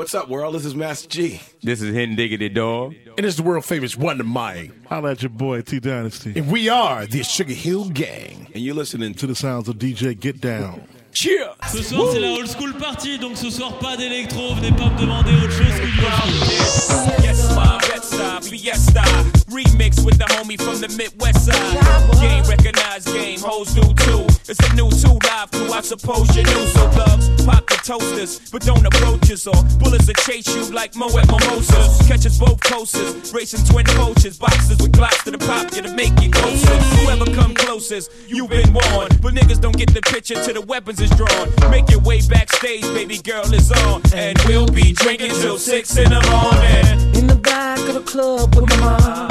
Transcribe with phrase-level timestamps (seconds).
[0.00, 0.54] What's up, world?
[0.54, 1.40] This is Master G.
[1.60, 2.94] This is Hidden Diggity Dog.
[3.16, 4.70] And it's the world famous Wonder Mike.
[4.86, 6.34] Holla at your boy T Dynasty.
[6.36, 8.46] And we are the Sugar Hill Gang.
[8.54, 10.86] And you're listening to the sounds of DJ Get Down.
[11.10, 11.48] Cheers!
[11.66, 14.54] Ce soir, c'est la old school party, donc ce soir, pas d'électro.
[14.54, 17.24] Venez pas me demander autre chose que du old school.
[17.24, 19.37] Yes, my Bed-Stuy, Fiesta.
[19.48, 22.20] Remix with the homie from the Midwest side.
[22.20, 24.24] Game recognized game, hoes do too.
[24.48, 26.66] It's a new two live crew, I suppose you knew.
[26.68, 29.46] So thugs, pop the toasters, but don't approach us.
[29.46, 32.06] Or bullets that chase you like Mo at Mimosas.
[32.06, 34.38] Catch us both coasters, racing twin coaches.
[34.38, 36.76] Boxes with glocks to the pop you to make you closer.
[37.00, 39.20] Whoever come closest, you've been warned.
[39.22, 41.48] But niggas don't get the picture till the weapons is drawn.
[41.70, 44.02] Make your way backstage, baby girl is on.
[44.14, 47.14] And we'll be drinking till six in the morning.
[47.16, 49.27] In the back of the club with my mom.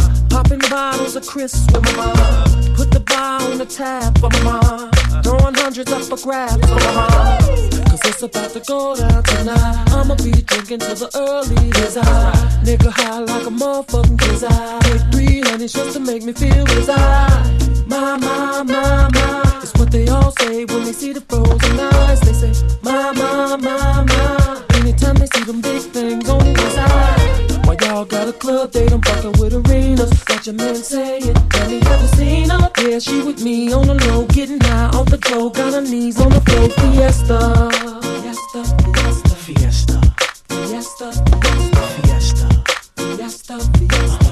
[0.48, 2.76] Popping bottles of crisps with my mom.
[2.76, 4.92] Put the bar on the tab for my mom.
[5.22, 7.40] Throwing hundreds up for grabs for my mom.
[7.90, 9.84] Cause it's about to go down tonight.
[9.92, 11.58] I'ma be drinking till the early.
[12.00, 14.48] I nigga high like a motherfucking.
[14.50, 17.84] I take three honeys just to make me feel I.
[17.86, 19.60] My, my, my, my.
[19.62, 22.22] It's what they all say when they see the frozen eyes.
[22.22, 24.64] They say, my, my, my, my.
[24.76, 27.57] Anytime they see them big things on the inside.
[27.88, 30.12] Y'all got a club they don't fuckin' with arenas.
[30.26, 32.70] Got your man saying, have you ever seen her?
[32.80, 35.50] Yeah, she with me on the low, getting high off the dough.
[35.50, 37.70] Got her knees on the floor, fiesta.
[38.04, 40.02] Fiesta, fiesta, fiesta,
[40.50, 41.12] fiesta,
[41.48, 42.50] fiesta, fiesta,
[42.98, 43.60] fiesta.
[43.80, 44.27] fiesta.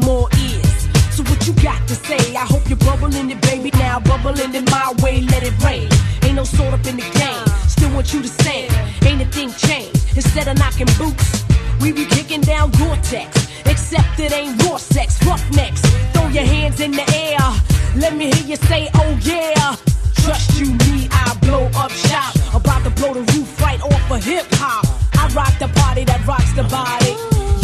[0.00, 0.26] Lean.
[0.38, 0.88] Ears.
[1.14, 2.36] So what you got to say?
[2.36, 3.70] I hope you're bubbling it, baby.
[3.74, 5.88] Now bubbling in my way, let it rain.
[6.22, 7.46] Ain't no sort up in the game.
[7.68, 8.70] Still want you to sing.
[9.02, 10.16] Ain't a thing changed.
[10.16, 11.44] Instead of knocking boots,
[11.80, 13.46] we be kicking down Gore-Tex.
[13.66, 15.80] Except it ain't raw sex, roughnecks.
[16.12, 17.40] Throw your hands in the air.
[17.96, 19.76] Let me hear you say, oh yeah.
[20.22, 22.34] Trust you, me, I blow up shop.
[22.54, 24.84] About to blow the roof right off of hip hop.
[25.14, 27.16] I rock the party that rocks the body.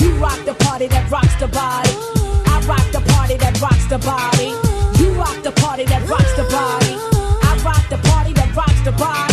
[0.03, 2.22] You rock the party that rocks the body.
[2.67, 4.55] Rock the party that rocks the body.
[5.03, 6.95] You rock the party that rocks the body.
[7.43, 9.32] I rock the party that rocks the body.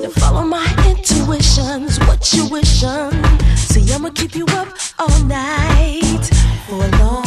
[0.00, 3.10] Now follow my intuitions, what you wishing.
[3.56, 4.68] See, I'ma keep you up
[5.00, 6.30] all night
[6.68, 7.25] for a long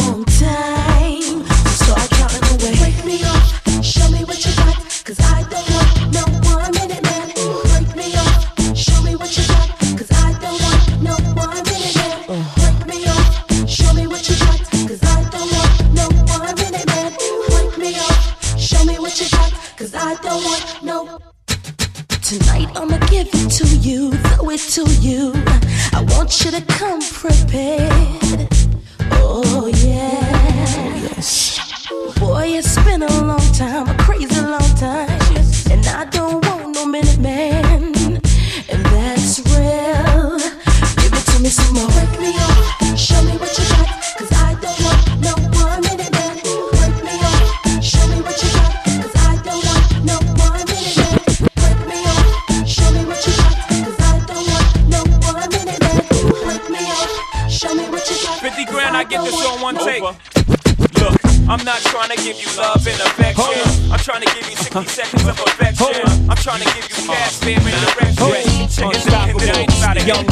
[26.31, 28.47] You to come prepared.
[29.13, 31.15] Oh yeah.
[31.91, 33.87] Oh, Boy, it's been a long time,
[64.69, 66.29] 60 seconds of affection.
[66.29, 68.69] I'm trying to give you cash, fame, and direction.
[68.69, 70.25] Check it out, if it ain't about it, young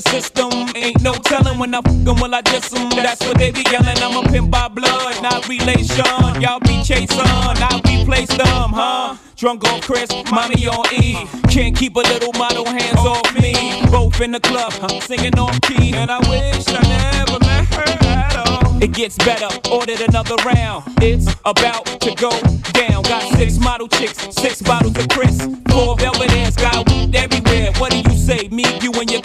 [0.00, 2.90] the system, ain't no telling when I fuck 'em, will I diss 'em?
[2.90, 3.98] That's what they be yelling.
[3.98, 6.04] I'm a pimp by blood, not relation.
[6.40, 9.16] Y'all be chasing, I replace them, huh?
[9.36, 11.26] Drunk on Chris, mommy on E.
[11.48, 13.52] Can't keep a little model hands off me.
[13.90, 18.08] Both in the club, huh, singing on key, and I wish I never met her
[18.08, 18.82] at all.
[18.82, 20.84] It gets better, ordered another round.
[21.00, 22.30] It's about to go
[22.72, 23.02] down.
[23.02, 25.36] Got six model chicks, six bottles of Chris,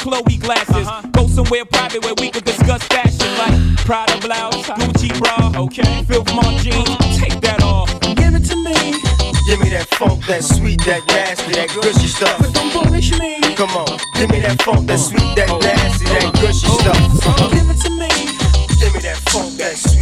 [0.03, 0.85] Chloe glasses.
[0.85, 1.07] Uh-huh.
[1.13, 3.55] Go somewhere private where we can discuss fashion, like
[3.85, 4.75] Prada blouse, uh-huh.
[4.75, 6.91] Gucci bra, okay, Filth Mon jeans.
[7.15, 7.87] Take that off.
[8.19, 8.99] Give it to me.
[9.47, 12.35] Give me that funk, that sweet, that nasty, that gushy stuff.
[12.37, 13.39] But don't bullshit me.
[13.55, 15.59] Come on, give me that funk, that sweet, that oh.
[15.59, 16.99] nasty, that gushy stuff.
[17.55, 18.11] Give it to me.
[18.83, 19.92] Give me that funk, that sweet,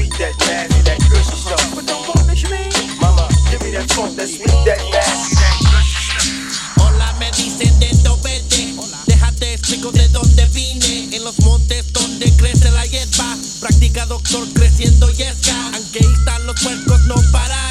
[13.93, 15.71] Doctor creciendo yesca.
[15.73, 17.70] Aunque están los puercos, no pararé.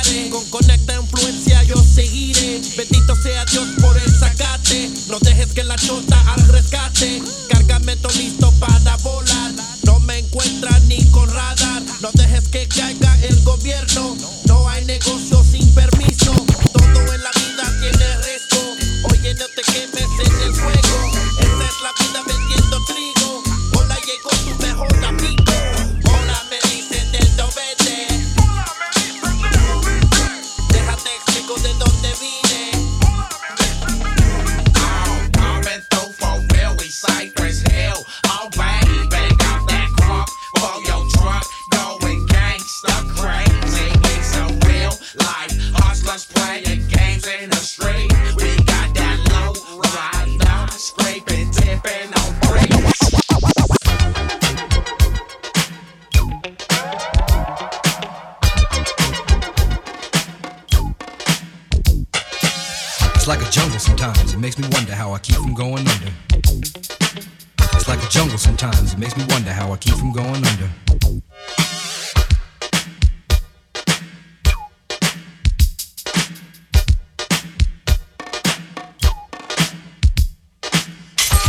[65.23, 66.13] Keep from going under.
[67.75, 68.93] It's like a jungle sometimes.
[68.93, 70.71] It makes me wonder how I keep from going under.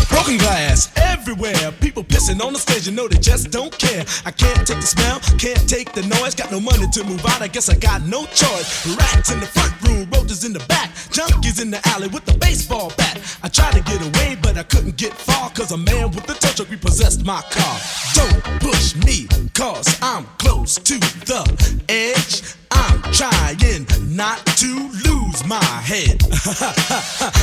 [0.09, 1.71] Broken glass everywhere.
[1.79, 4.03] People pissing on the stage, you know they just don't care.
[4.25, 6.35] I can't take the smell, can't take the noise.
[6.35, 8.85] Got no money to move out, I guess I got no choice.
[8.97, 12.37] Rats in the front room, roaches in the back, junkies in the alley with the
[12.37, 13.10] baseball bat.
[13.51, 16.51] Tried to get away, but I couldn't get far, cause a man with a tow
[16.51, 17.79] truck repossessed my car.
[18.13, 21.43] Don't push me, cause I'm close to the
[21.89, 22.55] edge.
[22.71, 26.21] I'm trying not to lose my head.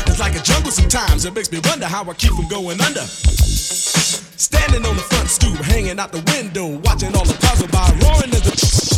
[0.06, 1.24] it's like a jungle sometimes.
[1.24, 3.00] It makes me wonder how I keep from going under.
[3.00, 7.88] Standing on the front stoop, hanging out the window, watching all the cars go by,
[8.02, 8.97] roaring as the.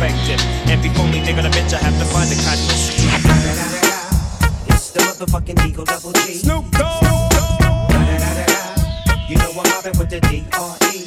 [0.00, 0.40] perspective.
[0.70, 2.88] And before me, nigga, the bitch, I have to find the conscious.
[4.68, 6.34] It's the motherfucking Eagle Double G.
[6.34, 7.02] Snoop Dogg.
[9.28, 11.06] You know I'm mobbing with the D.R.E.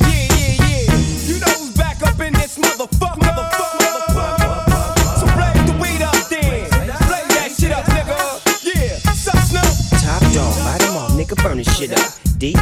[0.00, 0.96] Yeah, yeah, yeah.
[1.28, 3.20] You know who's back up in this motherfucker.
[3.20, 5.18] motherfucker, motherfucker.
[5.20, 6.70] So blaze the weed up then.
[6.70, 8.18] Blaze that shit up, nigga.
[8.64, 8.98] Yeah.
[10.00, 12.22] Top dog, light 'em all, nigga, burn this shit up.
[12.42, 12.61] DP,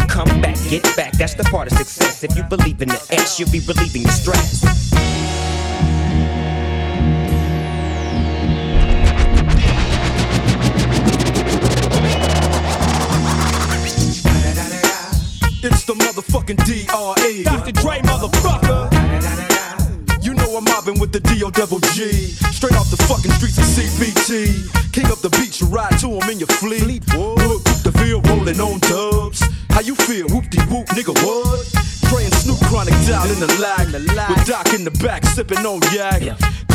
[0.07, 2.23] Come back, get back, that's the part of success.
[2.23, 4.61] If you believe in the S, you'll be relieving the stress.
[15.63, 17.43] It's the motherfucking DRE.
[17.43, 17.71] Dr.
[17.71, 18.89] Dre, motherfucker.
[20.23, 21.51] You know I'm mobbing with the D.O.
[21.51, 22.11] double G.
[22.51, 24.91] Straight off the fucking streets of CPT.
[24.91, 27.07] King up the beach, you ride to him in your fleet.
[27.15, 29.50] Look, the field rolling on dubs.
[29.71, 30.27] How you feel?
[30.27, 31.67] Whoop de whoop, nigga, what?
[32.11, 33.87] And Snoop Chronic down in the lag.
[34.29, 36.50] With Doc in the back, sipping on yak.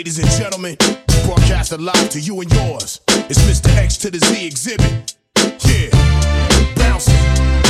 [0.00, 0.76] Ladies and gentlemen,
[1.26, 3.02] broadcasted live to you and yours.
[3.28, 3.68] It's Mr.
[3.76, 5.14] X to the Z Xzibit.
[5.68, 7.14] Yeah, bouncing.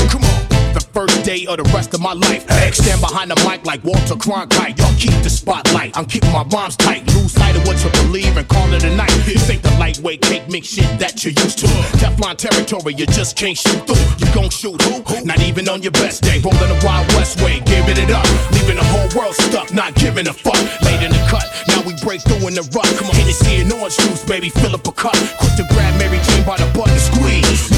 [0.09, 0.50] Come on.
[0.73, 2.47] The first day of the rest of my life.
[2.75, 4.79] Stand behind the mic like Walter Cronkite.
[4.79, 5.97] Y'all keep the spotlight.
[5.99, 7.07] I'm keeping my rhymes tight.
[7.15, 9.11] Lose sight of what you believe and call it a night.
[9.27, 11.67] This ain't the lightweight cake mix shit that you're used to.
[11.99, 13.99] Teflon territory, you just can't shoot through.
[14.19, 15.25] You gon' shoot who?
[15.25, 16.39] Not even on your best day.
[16.39, 18.27] Rolling the Wild West way, giving it up.
[18.53, 20.61] Leaving the whole world stuck, not giving a fuck.
[20.87, 22.87] Late in the cut, now we break through in the rut.
[22.95, 25.19] Come on, Hennessy and orange juice, baby, fill up a cup.
[25.39, 27.70] Quick to grab Mary Jane by the butt and squeeze.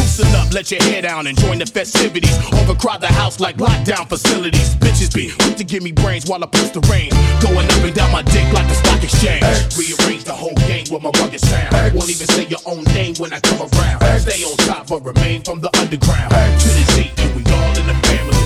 [0.52, 2.37] Let your hair down and join the festivities.
[2.52, 4.75] Overcrowd the house like lockdown facilities.
[4.76, 7.09] Bitches be quick to give me brains while I push the rain.
[7.40, 9.40] Going up and down my dick like the stock exchange.
[9.80, 11.73] Rearrange the whole game with my rugged sound.
[11.97, 14.21] Won't even say your own name when I come around.
[14.21, 16.28] Stay on top but remain from the underground.
[16.28, 18.37] To the Z and we all in the family.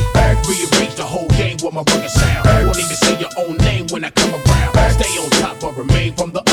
[0.46, 2.46] Rearrange the whole game with my rugged sound.
[2.66, 4.78] Won't even say your own name when I come around.
[4.94, 6.45] Stay on top but remain from the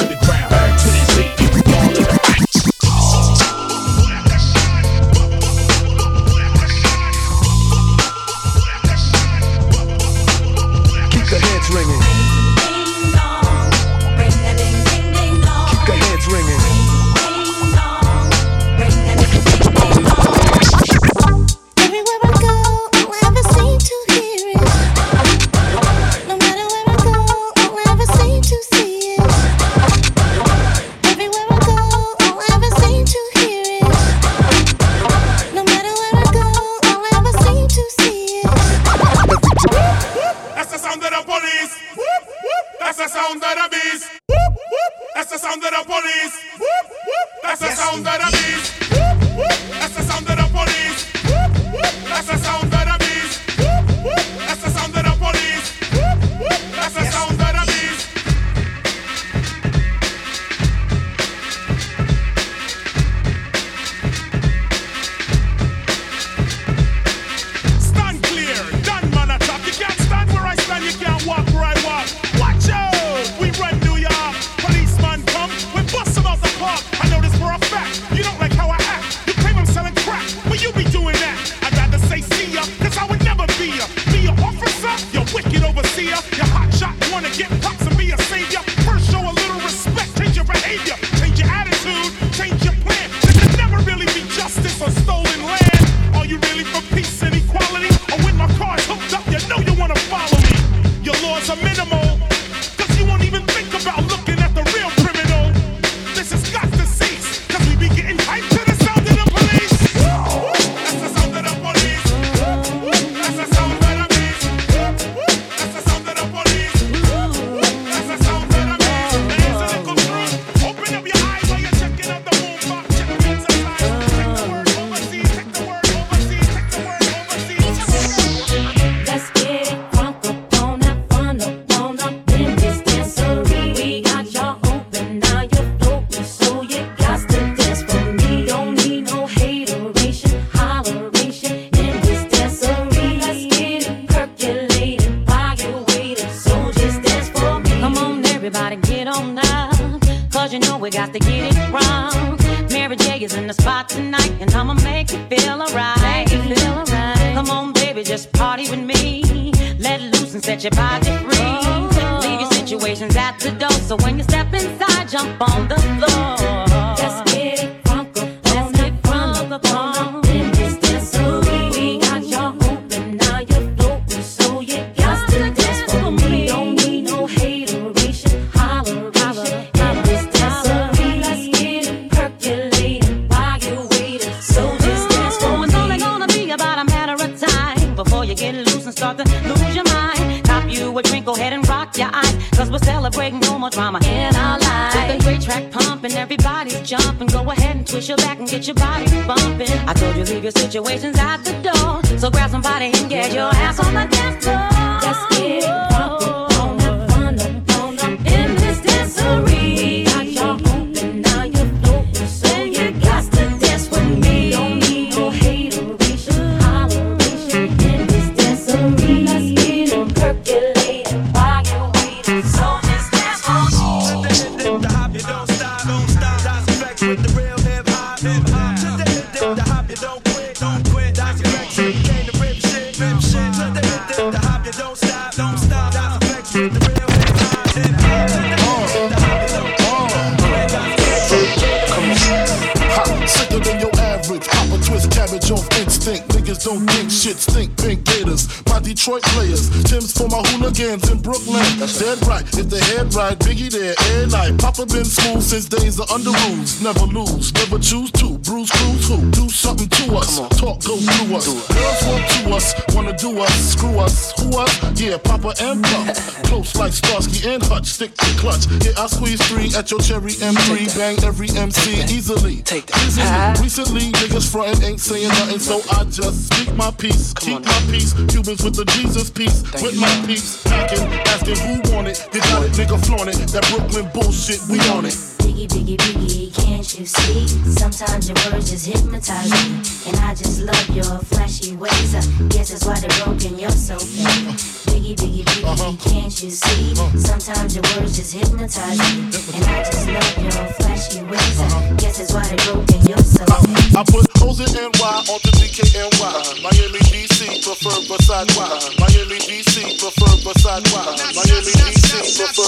[246.04, 246.30] instinct.
[246.36, 247.78] Niggas don't think shit stink.
[247.78, 249.70] Pink gators, my Detroit players.
[249.84, 251.64] Timbs for my hooligans in Brooklyn.
[251.80, 254.58] Dead right, if the head right, Biggie there, air night.
[254.60, 256.82] Papa been smooth since days of under rules.
[256.82, 258.38] Never lose, never choose to.
[258.40, 259.32] Bruise, cruise, who?
[259.32, 260.40] Do something to us.
[260.60, 261.48] Talk, go through us.
[261.48, 263.54] Girls want to us, wanna do us.
[263.74, 264.74] Screw us, who us?
[265.00, 266.44] Yeah, Papa and Puff.
[266.44, 268.68] Close like Starsky and Hutch, stick to clutch.
[268.84, 270.98] Yeah, I squeeze three at your cherry M3.
[270.98, 272.62] Bang every MC easily.
[272.64, 273.04] Take that.
[273.08, 273.64] Easily.
[273.64, 277.34] Recently, niggas frontin' ain't saying nothing, so I just speak my peace.
[277.34, 278.14] Keep my peace.
[278.14, 279.64] Cubans with the Jesus piece.
[279.82, 280.64] with my peace.
[280.64, 282.28] Packing, asking who want it.
[282.34, 283.38] You got it, nigga, flaunt it.
[283.52, 285.33] That Brooklyn bullshit, we on it.
[285.44, 287.48] Biggie, biggie, biggie, can't you see?
[287.70, 289.84] Sometimes your words just hypnotize me.
[290.08, 292.16] And I just love your flashy ways.
[292.16, 294.56] I guess that's why they're broken, you're so fake.
[294.88, 295.92] Biggie, biggie, biggie, uh-huh.
[296.00, 296.94] can't you see?
[296.96, 297.18] Uh-huh.
[297.20, 299.36] Sometimes your words just hypnotize me.
[299.52, 301.60] And I just love your flashy ways.
[301.60, 301.96] I uh-huh.
[302.00, 304.00] guess that's why they're broken, you're so fake.
[304.00, 306.64] I put hoes in NY onto DKNY.
[306.64, 308.80] Miami, DC, prefer Y.
[308.96, 310.40] Miami, DC, prefer
[310.88, 311.04] Y.
[311.36, 312.64] Miami, DC, prefer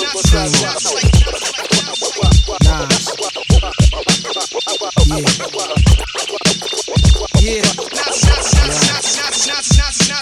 [2.65, 3.05] beside
[7.45, 7.61] Yeah.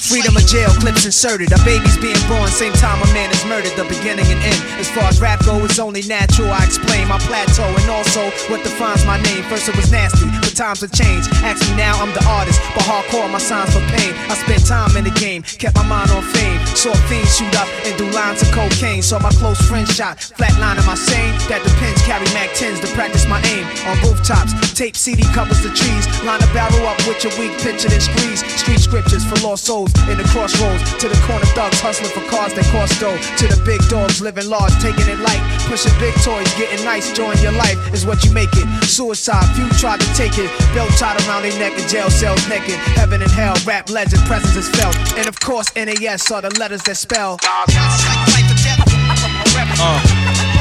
[0.04, 1.52] Freedom of jail, clips inserted.
[1.54, 3.74] A baby's being born, same time a man is murdered.
[3.80, 4.62] The beginning and end.
[4.78, 6.52] As far as rap go, it's only natural.
[6.52, 9.44] I explain my plateau and also what defines my name.
[9.50, 11.32] First it was nasty, but times have changed.
[11.42, 14.14] Ask me now, I'm the artist, but hardcore my signs for pain.
[14.30, 16.60] I spent time in the game, kept my mind on fame.
[16.76, 19.02] Saw things shoot up and do lines of cocaine.
[19.02, 21.34] Saw my close friend shot, flatline am my sane?
[21.48, 22.04] That depends.
[22.04, 24.54] Carry Mac 10s to practice my aim on rooftops.
[24.74, 26.06] Tape CD covers the trees.
[26.26, 28.42] Line a barrel up with your weak picture, then squeeze.
[28.58, 30.82] Street scriptures for lost souls in the crossroads.
[30.98, 33.18] To the corner thugs hustling for cars that cost dough.
[33.38, 35.42] To the big dogs living large, taking it light.
[35.70, 38.68] Pushing big toys, getting nice, join your life is what you make it.
[38.84, 40.50] Suicide, few tried to take it.
[40.74, 42.76] Belt tied around their neck in jail cells naked.
[42.98, 44.96] Heaven and hell, rap legend, presence is felt.
[45.18, 47.38] And of course, NAS are the letters that spell.
[49.76, 50.53] Yeah.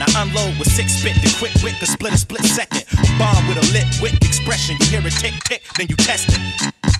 [0.00, 2.84] I unload with six spit, the quick wit, the split a split second.
[3.18, 4.76] Bomb with a lit wit expression.
[4.80, 6.91] You hear it tick tick, then you test it.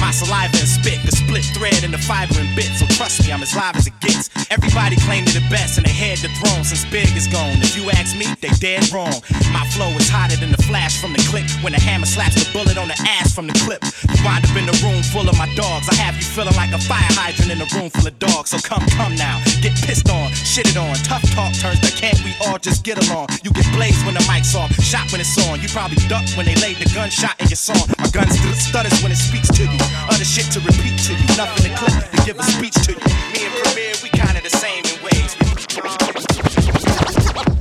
[0.00, 2.72] My saliva and spit, the split thread in the fiber and bit.
[2.80, 4.30] So trust me, I'm as live as it gets.
[4.50, 7.60] Everybody claim they're the best and they head the throne since Big is gone.
[7.60, 9.12] If you ask me, they dead wrong.
[9.52, 11.44] My flow is hotter than the flash from the click.
[11.60, 13.84] When the hammer slaps the bullet on the ass from the clip.
[14.08, 15.86] You wind up in the room full of my dogs.
[15.92, 18.50] I have you feeling like a fire hydrant in a room full of dogs.
[18.50, 20.96] So come, come now, get pissed on, shitted on.
[21.04, 23.28] Tough talk turns to can't we all just get along?
[23.44, 25.60] You get blazed when the mic's off, shot when it's on.
[25.60, 27.84] You probably duck when they laid the gunshot in your song.
[27.98, 29.89] My gun st- stutters when it speaks to you.
[30.08, 31.26] Other shit to repeat to you.
[31.36, 32.98] Nothing to clip to give a speech to you.
[33.34, 35.36] Me and Premier, we kinda the same in ways.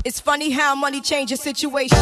[0.06, 1.98] It's funny how money changes situation.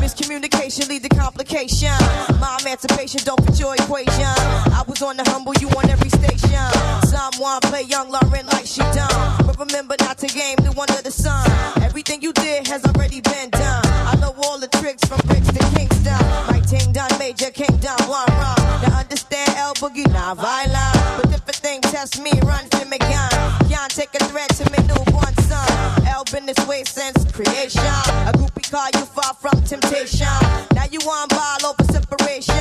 [0.00, 1.92] Miscommunication lead to complication.
[2.40, 4.32] My emancipation don't fit your equation.
[4.72, 6.64] I was on the humble, you on every station.
[7.04, 9.46] Someone play young Lauryn like she done.
[9.46, 11.44] But remember not to game new under the sun.
[11.82, 13.84] Everything you did has already been done.
[13.84, 16.51] I know all the tricks from bricks to Kingston.
[16.72, 18.56] Done, major kingdom, one run.
[18.80, 21.20] Now understand L Boogie, not violent.
[21.20, 23.30] But if a thing test me, run to me gun.
[23.68, 26.06] Can't take a threat to me newborn son.
[26.06, 27.84] L been this way since creation.
[28.24, 30.32] A groupie call you far from temptation.
[30.72, 32.56] Now you on ball over separation.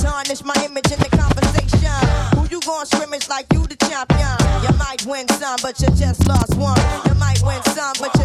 [0.00, 1.92] Tarnish my image in the conversation.
[2.36, 4.36] Who you gon' scrimmage like you the champion?
[4.64, 6.80] You might win some, but you just lost one.
[7.04, 8.19] You might win some, but you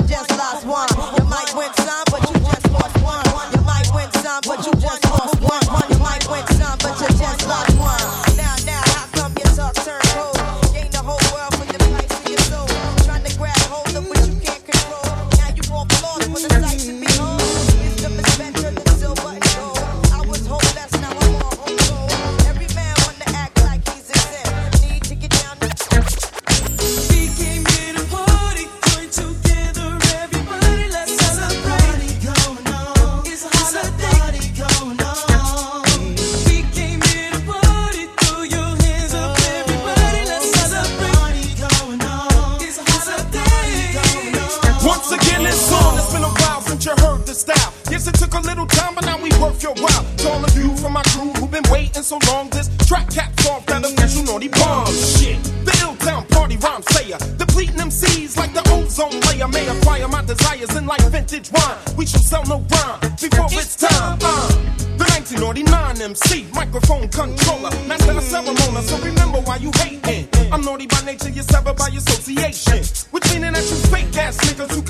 [49.66, 50.06] your while.
[50.22, 53.48] To all of you from my crew who've been waiting so long, this track caps
[53.50, 54.86] off that official naughty bomb.
[54.94, 59.48] Shit, the ill town party rhyme sayer, depleting MCs like the ozone layer.
[59.48, 61.78] May acquire my desires in like vintage wine.
[61.98, 64.20] We shall sell no rhyme before it's time.
[64.22, 64.48] Uh,
[65.02, 68.82] the 1999 MC, microphone controller, master of ceremony.
[68.86, 70.30] So remember why you hating.
[70.54, 72.86] I'm naughty by nature, you're severed by association.
[73.10, 74.82] Which meaning that you fake ass niggas who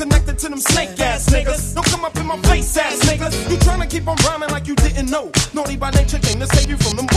[3.95, 5.31] keep on rhyming like you didn't know.
[5.53, 7.07] Naughty by nature came to save you from them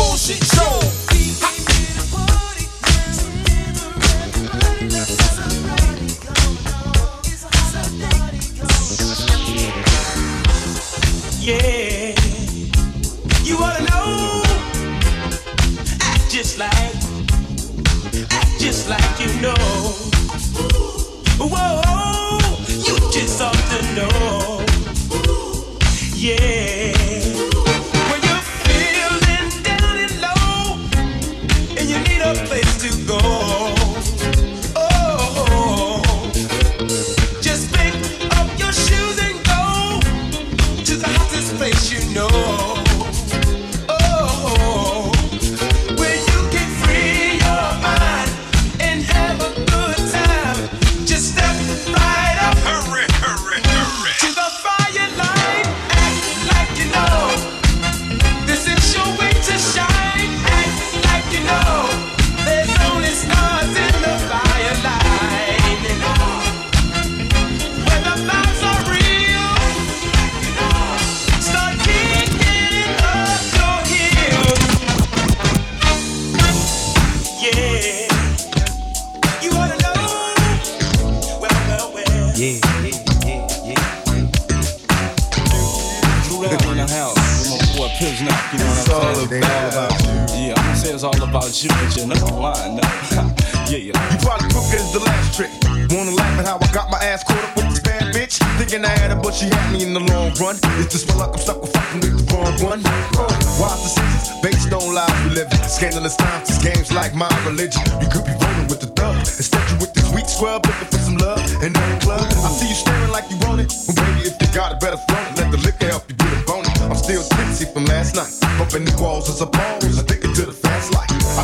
[95.90, 98.38] Wanna laugh at how I got my ass caught up with this bad bitch?
[98.58, 100.56] Thinking I had her, but she had me in the long run.
[100.82, 102.80] It's just feel like I'm stuck with fucking with the wrong one.
[103.16, 105.62] Uh, wise decisions based on lies we live in.
[105.68, 107.82] Scandalous times, this game's like my religion.
[108.02, 109.16] You could be rolling with the thug.
[109.18, 111.40] Instead, you with this weak scrub looking for some love.
[111.62, 113.72] And in the club, I see you staring like you want it.
[113.86, 115.36] Well, baby, if you got it, better it.
[115.38, 116.74] Let the liquor help you get a bonus.
[116.82, 118.32] I'm still tipsy from last night.
[118.58, 120.17] Bumping the walls as a pose.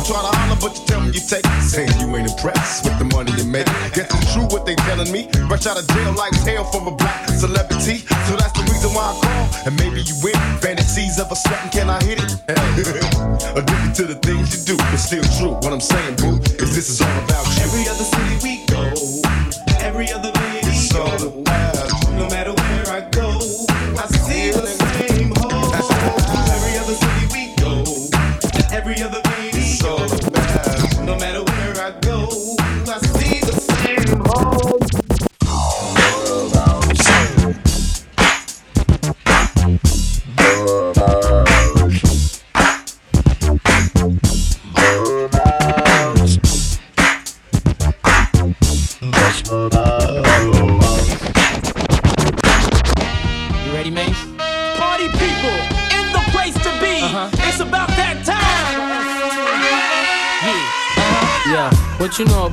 [0.05, 1.45] Try to holler, but you tell me you take.
[1.65, 3.65] Saying you ain't impressed with the money you make.
[3.97, 5.27] Guess it's true what they telling me.
[5.49, 8.05] Rush out of jail like hell for a black celebrity.
[8.29, 9.45] So that's the reason why I call.
[9.65, 10.37] And maybe you win.
[10.61, 12.31] Fantasies of a sweating, can I hit it?
[13.57, 15.57] Addicted to the things you do, but still true.
[15.65, 17.65] What I'm saying, boo, is this is all about you.
[17.65, 18.05] Every other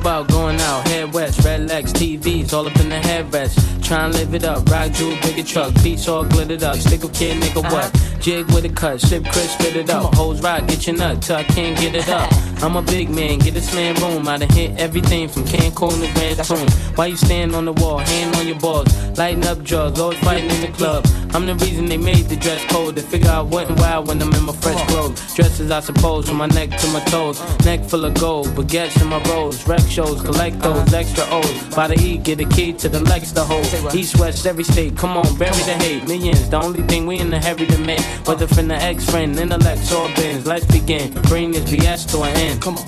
[0.03, 0.85] about going out?
[0.89, 3.72] Head west, red legs, TVs, all up in the headrest.
[3.83, 6.77] Try and live it up, rock jewel, bigger truck, beats all glittered up.
[6.77, 7.91] Stick a kid, nigga, what?
[8.21, 10.15] Jig with a cut, sip crisp, spit it up.
[10.15, 12.31] Hoes rock, get your nut till I can't get it up.
[12.63, 14.25] I'm a big man, get this man room.
[14.25, 16.95] I done hit everything from Cancun to Grand Tune.
[16.95, 20.49] Why you stand on the wall, hand on your balls, lighting up drugs, always fighting
[20.49, 21.05] in the club.
[21.33, 22.95] I'm the reason they made the dress code.
[22.95, 25.19] To figure out what and why when I'm in my fresh clothes.
[25.35, 27.41] Dresses, I suppose, from my neck to my toes.
[27.65, 29.67] Neck full of gold, baguettes in my rolls.
[29.67, 31.75] Rec shows, collect those extra O's.
[31.75, 33.72] By the E, get a key to the Lex to hold.
[33.93, 36.07] East, west, every state, come on, bury the hate.
[36.07, 37.99] Millions, the only thing we in the heavy to make.
[38.27, 40.45] Whether from the ex friend, intellect, or bins.
[40.45, 41.11] Let's begin.
[41.23, 42.61] Bring this BS to an end.
[42.61, 42.83] Come on.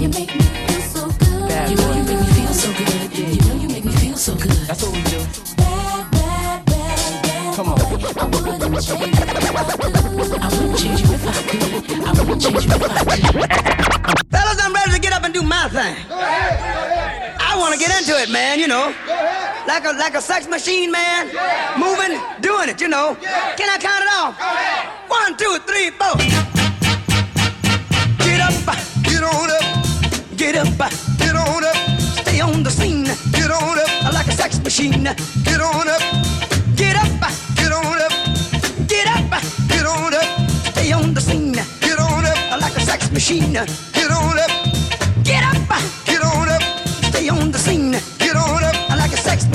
[0.00, 1.48] You make me feel so good.
[1.48, 3.18] Bad you know you make me feel so good.
[3.18, 4.50] You know you make me feel so good.
[4.66, 5.20] That's what we do.
[7.54, 7.78] Come on.
[7.78, 10.40] I wouldn't change you if I could.
[10.40, 11.62] I wouldn't change you if I could.
[12.04, 13.69] I wouldn't change you if I could.
[17.80, 18.94] Get into it, man, you know.
[19.66, 21.26] Like a like a sex machine, man.
[21.78, 23.16] Moving, doing it, you know.
[23.56, 24.36] Can I count it off?
[25.08, 26.14] One, two, three, four.
[28.20, 28.52] Get up,
[29.08, 29.64] get on up.
[30.36, 30.68] Get up,
[31.18, 31.76] get on up.
[32.20, 33.04] Stay on the scene.
[33.32, 34.12] get on up.
[34.12, 35.04] Like a sex machine,
[35.48, 36.02] get on up.
[36.76, 37.08] Get up,
[37.56, 38.12] get on up.
[38.86, 40.28] Get up, get on up.
[40.72, 42.60] Stay on the scene, get on up.
[42.60, 43.56] Like a sex machine,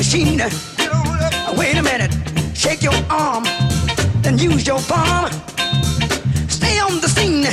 [0.06, 0.38] machine.
[1.58, 2.14] Wait a minute,
[2.54, 3.44] shake your arm,
[4.22, 5.32] then use your palm.
[6.48, 7.48] Stay on the scene,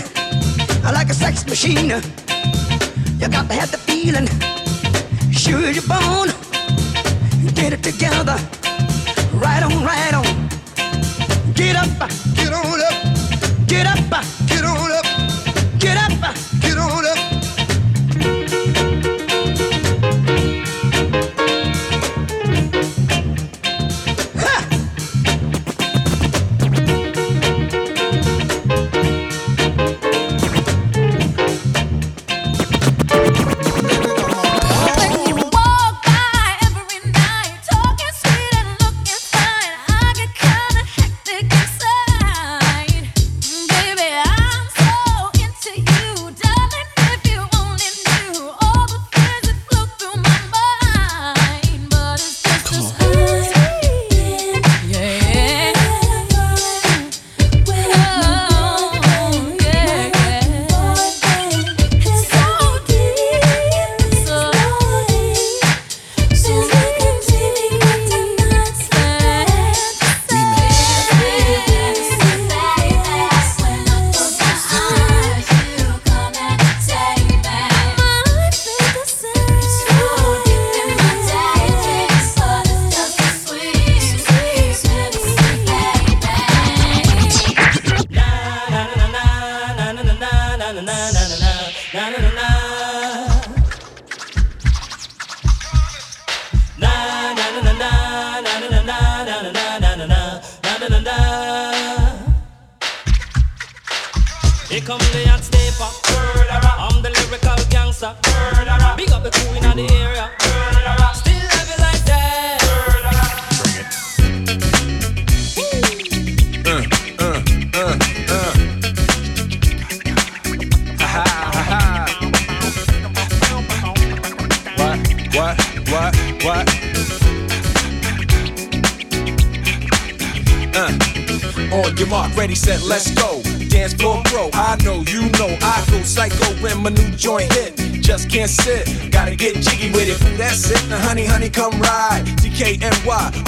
[0.85, 1.91] like a sex machine.
[3.21, 4.29] You got to have the feeling,
[5.33, 6.29] sure you're born.
[7.55, 8.37] Get it together,
[9.33, 10.35] right on, right on.
[11.55, 12.32] Get up,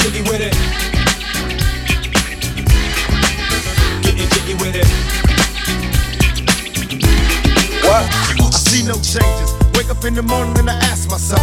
[0.00, 0.54] Jiggy it.
[4.02, 4.86] Jiggy with it.
[7.84, 8.04] What?
[8.40, 9.50] I see no changes.
[9.74, 11.42] Wake up in the morning and I ask myself,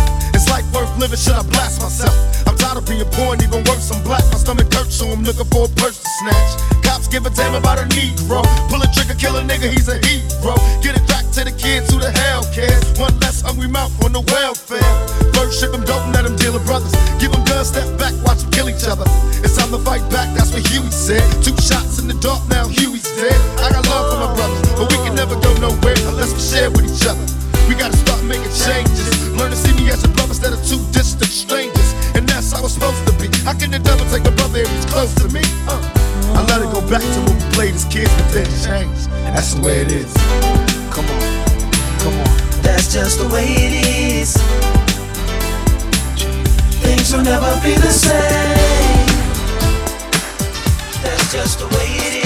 [0.49, 0.87] life worth?
[1.17, 2.13] Should I blast myself?
[2.47, 4.23] I'm tired of being poor and even worse, I'm black.
[4.31, 6.83] My stomach hurts, so I'm looking for a purse to snatch.
[6.83, 8.43] Cops give a damn about a Negro.
[8.69, 10.55] Pull a trigger, kill a nigga, he's a hero.
[10.81, 12.81] Get it to the kids who the hell cares.
[12.97, 14.81] One less hungry mouth on the welfare.
[15.37, 16.89] First ship them, don't let them deal with brothers.
[17.21, 19.05] Give them guns, step back, watch them kill each other.
[19.45, 21.21] It's time to fight back, that's what Huey said.
[21.45, 23.37] Two shots in the dark, now Huey's dead.
[23.61, 26.73] I got love for my brothers, but we can never go nowhere unless we share
[26.73, 27.21] with each other.
[27.69, 29.05] We gotta start making changes.
[29.37, 31.93] Learn to see me as a brother instead of two distant strangers.
[32.17, 33.29] And that's how it's supposed to be.
[33.45, 35.45] How can the devil take a brother if he's close to me?
[35.69, 35.77] Uh,
[36.33, 39.05] I let it go back to when we played as kids, but then changed.
[39.37, 40.76] That's the way it is.
[40.97, 41.21] Come on,
[41.99, 42.61] come on.
[42.63, 44.33] That's just the way it is.
[46.81, 49.05] Things will never be the same.
[51.03, 52.16] That's just the way it is.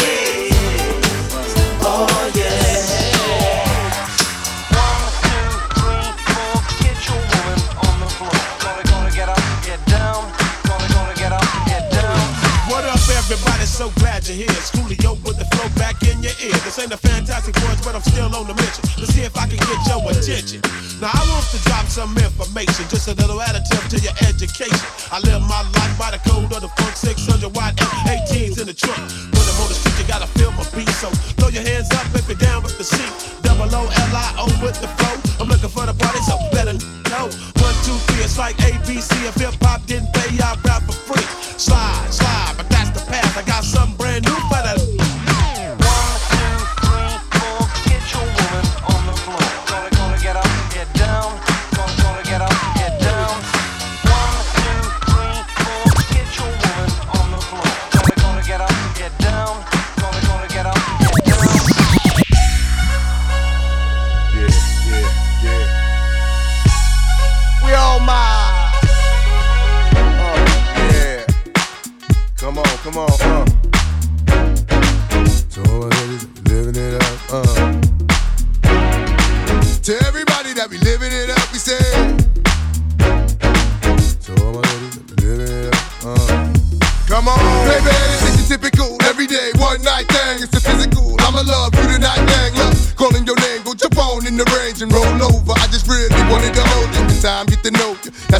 [13.82, 14.54] so glad you're here.
[14.62, 16.54] It's with the flow back in your ear.
[16.62, 19.50] This ain't a fantastic voice, but I'm still on the mission to see if I
[19.50, 20.62] can get your attention.
[21.02, 24.86] Now I want to drop some information, just a little additive to your education.
[25.10, 27.74] I live my life by the code of the funk 600 watt
[28.06, 29.02] 18s in the trunk.
[29.34, 30.94] When I'm on the street, you gotta feel my beat.
[31.02, 31.10] So
[31.42, 33.10] throw your hands up if you're down with the seat.
[33.42, 35.18] Double O L I O with the flow.
[35.42, 36.78] I'm looking for the party, so better
[37.10, 37.34] know.
[37.66, 39.10] One, two, three, it's like ABC.
[39.26, 41.26] If hip hop didn't pay, I rap for free.
[41.58, 42.21] Slide.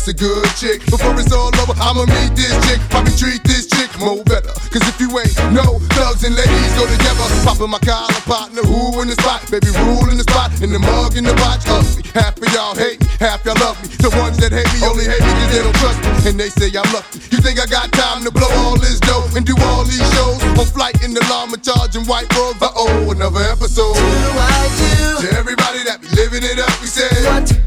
[0.02, 0.82] That's a good chick.
[0.90, 2.82] Before it's all over, I'ma meet this chick.
[2.90, 4.50] Probably treat this chick more better.
[4.74, 7.22] Cause if you ain't no thugs and ladies go together.
[7.46, 9.46] Popping my collar partner, who in the spot?
[9.54, 10.58] Baby, rule in the spot.
[10.66, 12.02] In the mug, in the watch, ugly.
[12.18, 13.94] Half of y'all hate me, half y'all love me.
[14.02, 16.34] The ones that hate me only hate me cause they don't trust me.
[16.34, 17.22] And they say I'm lucky.
[17.30, 20.42] You think I got time to blow all this dough and do all these shows?
[20.58, 22.58] On flight in the llama charging white robes.
[22.58, 23.94] Uh oh, another episode.
[23.94, 25.30] Do I do?
[25.30, 27.06] To everybody that be living it up, we say.
[27.30, 27.61] What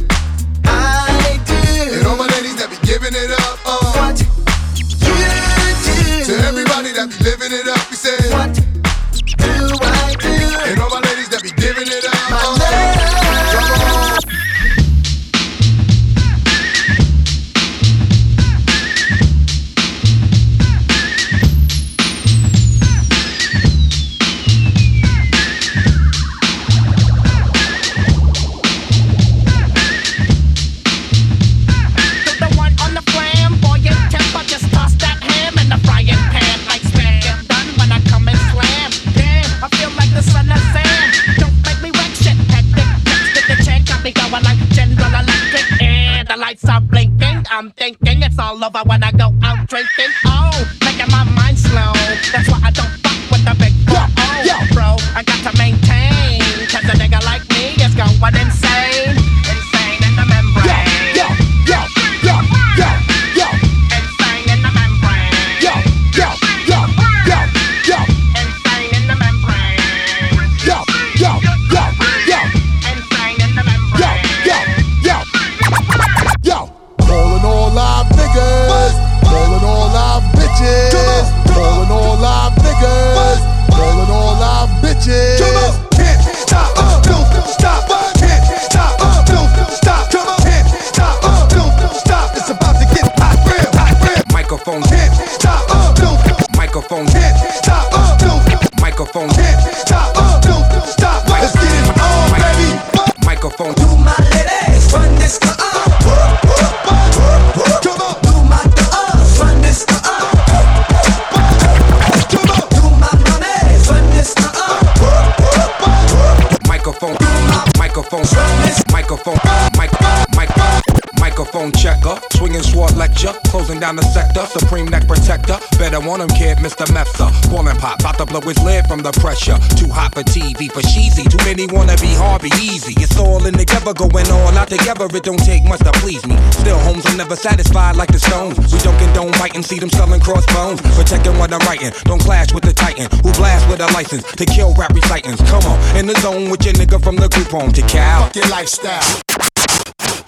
[130.75, 131.23] for cheesy.
[131.23, 132.93] Too many wanna be hard, be easy.
[132.99, 135.07] It's all in together, going all out together.
[135.07, 136.37] It don't take much to please me.
[136.51, 138.59] Still, homes, I'm never satisfied like the Stones.
[138.73, 140.83] We don't condone biting, see them selling crossbones.
[140.99, 144.45] Protecting what I'm writing, don't clash with the Titan who blast with a license to
[144.45, 145.41] kill rap recitants.
[145.49, 148.27] Come on, in the zone with your nigga from the group home to Cal.
[148.27, 149.34] Fuck your lifestyle.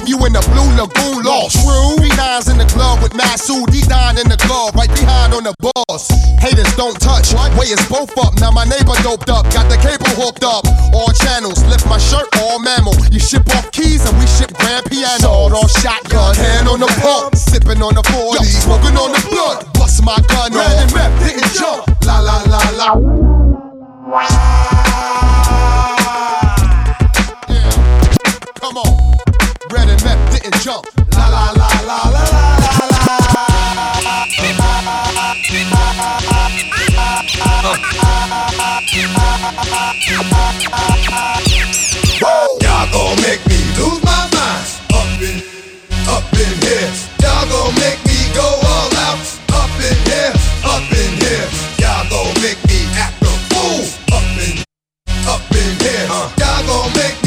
[0.00, 1.60] leave you in the blue lagoon lost.
[1.60, 1.96] True.
[1.96, 5.54] Three nines in the club with Masu, D9 in the glove, right behind on the
[5.60, 6.08] boss.
[6.40, 7.52] Haters don't touch, What?
[7.56, 8.34] way is both up.
[8.40, 10.64] Now my neighbor doped up, got the cable hooked up.
[10.94, 12.96] All channels, lift my shirt, all mammal.
[13.12, 15.20] You ship off keys and we ship grand piano.
[15.20, 19.68] Sawed off shotgun, hand on the pump, sipping on the 40, smoking on the blood.
[19.74, 21.84] Bust my gun and meth, didn't jump.
[22.06, 22.90] La la la la.
[30.52, 30.86] And jump.
[31.16, 33.20] La la la la la la la
[42.60, 44.66] Y'all gon' make me lose my mind.
[44.92, 45.36] Up in,
[46.08, 46.90] up in here.
[47.22, 49.18] Y'all gon' make me go all out.
[49.52, 50.32] Up in here,
[50.64, 51.46] up in here.
[51.78, 53.84] Y'all gon' make me act a fool.
[54.16, 54.64] Up in,
[55.28, 56.06] up in here.
[56.38, 57.19] Y'all gon' make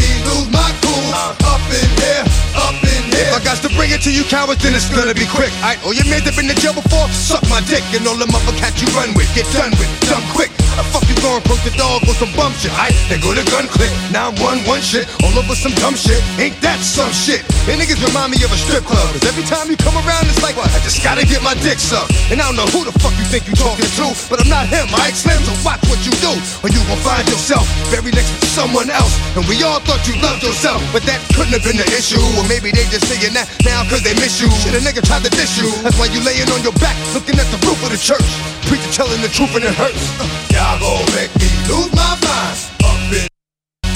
[3.83, 5.51] bring it to you cowards, then it's gonna be quick.
[5.59, 7.83] Alright, all your mans been to jail before, suck my dick.
[7.91, 10.55] And all the mother cats you run with, get done with, done quick.
[10.79, 12.71] The fuck you going broke the dog with some bum shit?
[12.71, 13.91] Alright, then go to gun click.
[14.15, 16.23] Now one one shit, all over some dumb shit.
[16.39, 17.43] Ain't that some shit?
[17.67, 19.03] And niggas remind me of a strip club.
[19.11, 20.71] Cause every time you come around, it's like, what?
[20.71, 22.15] I just gotta get my dick sucked.
[22.31, 24.65] And I don't know who the fuck you think you talking to, but I'm not
[24.71, 25.43] him, alright, Slim?
[25.43, 26.31] So watch what you do,
[26.63, 29.11] or you gon' find yourself buried next to someone else.
[29.35, 32.21] And we all thought you loved yourself, but that couldn't have been the issue.
[32.37, 34.47] Or maybe they just saying that now cause they miss you.
[34.61, 35.67] Shit, a nigga tried to diss you.
[35.81, 38.23] That's why you laying on your back, looking at the roof of the church.
[38.69, 40.05] Preacher telling the truth and it hurts.
[40.21, 42.57] Uh, Y'all gon' make me lose my mind.
[42.85, 43.25] Up in,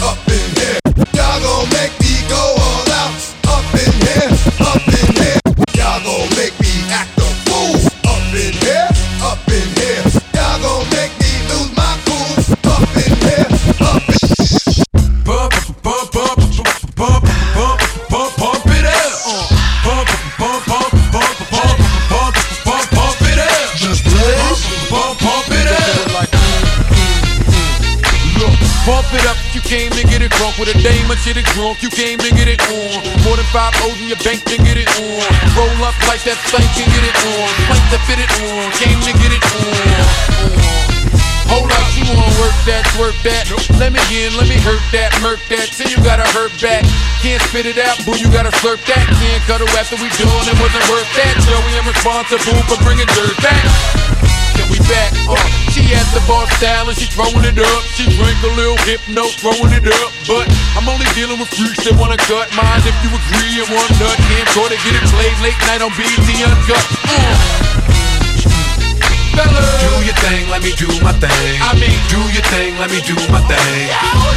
[0.01, 0.46] up in
[30.37, 31.81] drunk with a dame shit it drunk.
[31.81, 33.01] You came to get it on.
[33.25, 35.25] More than five O's in your bank to get it on.
[35.57, 37.49] Roll up like that thing can get it on.
[37.67, 38.69] Plank to fit it on.
[38.77, 40.77] Came to get it on.
[41.47, 43.47] Hold up, you wanna work that, work that.
[43.79, 45.71] Let me in, let me hurt that, murk that.
[45.71, 46.83] Till you gotta hurt back.
[47.23, 49.03] Can't spit it out, boo, you gotta slurp that.
[49.19, 51.33] Can't cut cuddle after we done, it wasn't worth that.
[51.47, 53.63] Joey, I'm responsible for bringing dirt back.
[54.59, 55.15] Can we back?
[55.23, 55.56] Uh,
[55.87, 57.81] she at the bar style and she throwing it up.
[57.95, 60.09] She drink a little hypno, throwing it up.
[60.27, 62.83] But I'm only dealing with freaks that wanna cut mine.
[62.83, 65.91] If you agree and want nut, can't go to get it played late night on
[65.95, 66.85] BET Uncut.
[67.07, 67.87] Uh.
[69.37, 71.61] Do your thing, let me do my thing.
[71.61, 73.85] I mean, do your thing, let me do my thing.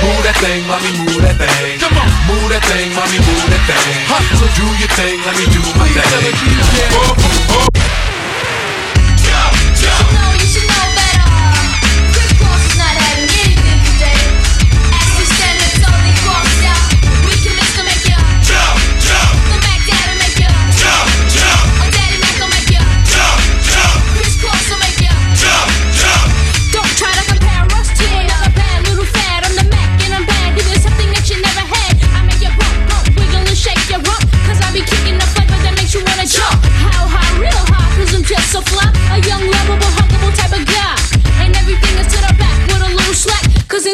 [0.04, 1.80] Move that thing, mommy, move that thing.
[1.80, 3.96] Come on, move that thing, mommy, move that thing.
[4.06, 4.50] Hustler.
[4.60, 6.52] Do your thing, let me do my Please tell the thing.
[6.52, 6.76] DJ.
[7.00, 7.99] Up,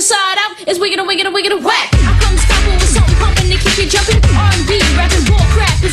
[0.06, 0.68] inside out.
[0.68, 1.90] is wicked and wicked and wicked and whack.
[1.92, 4.22] I come stopping with something pumping to keep you jumping.
[4.22, 5.85] R&B, rapping, bull crap.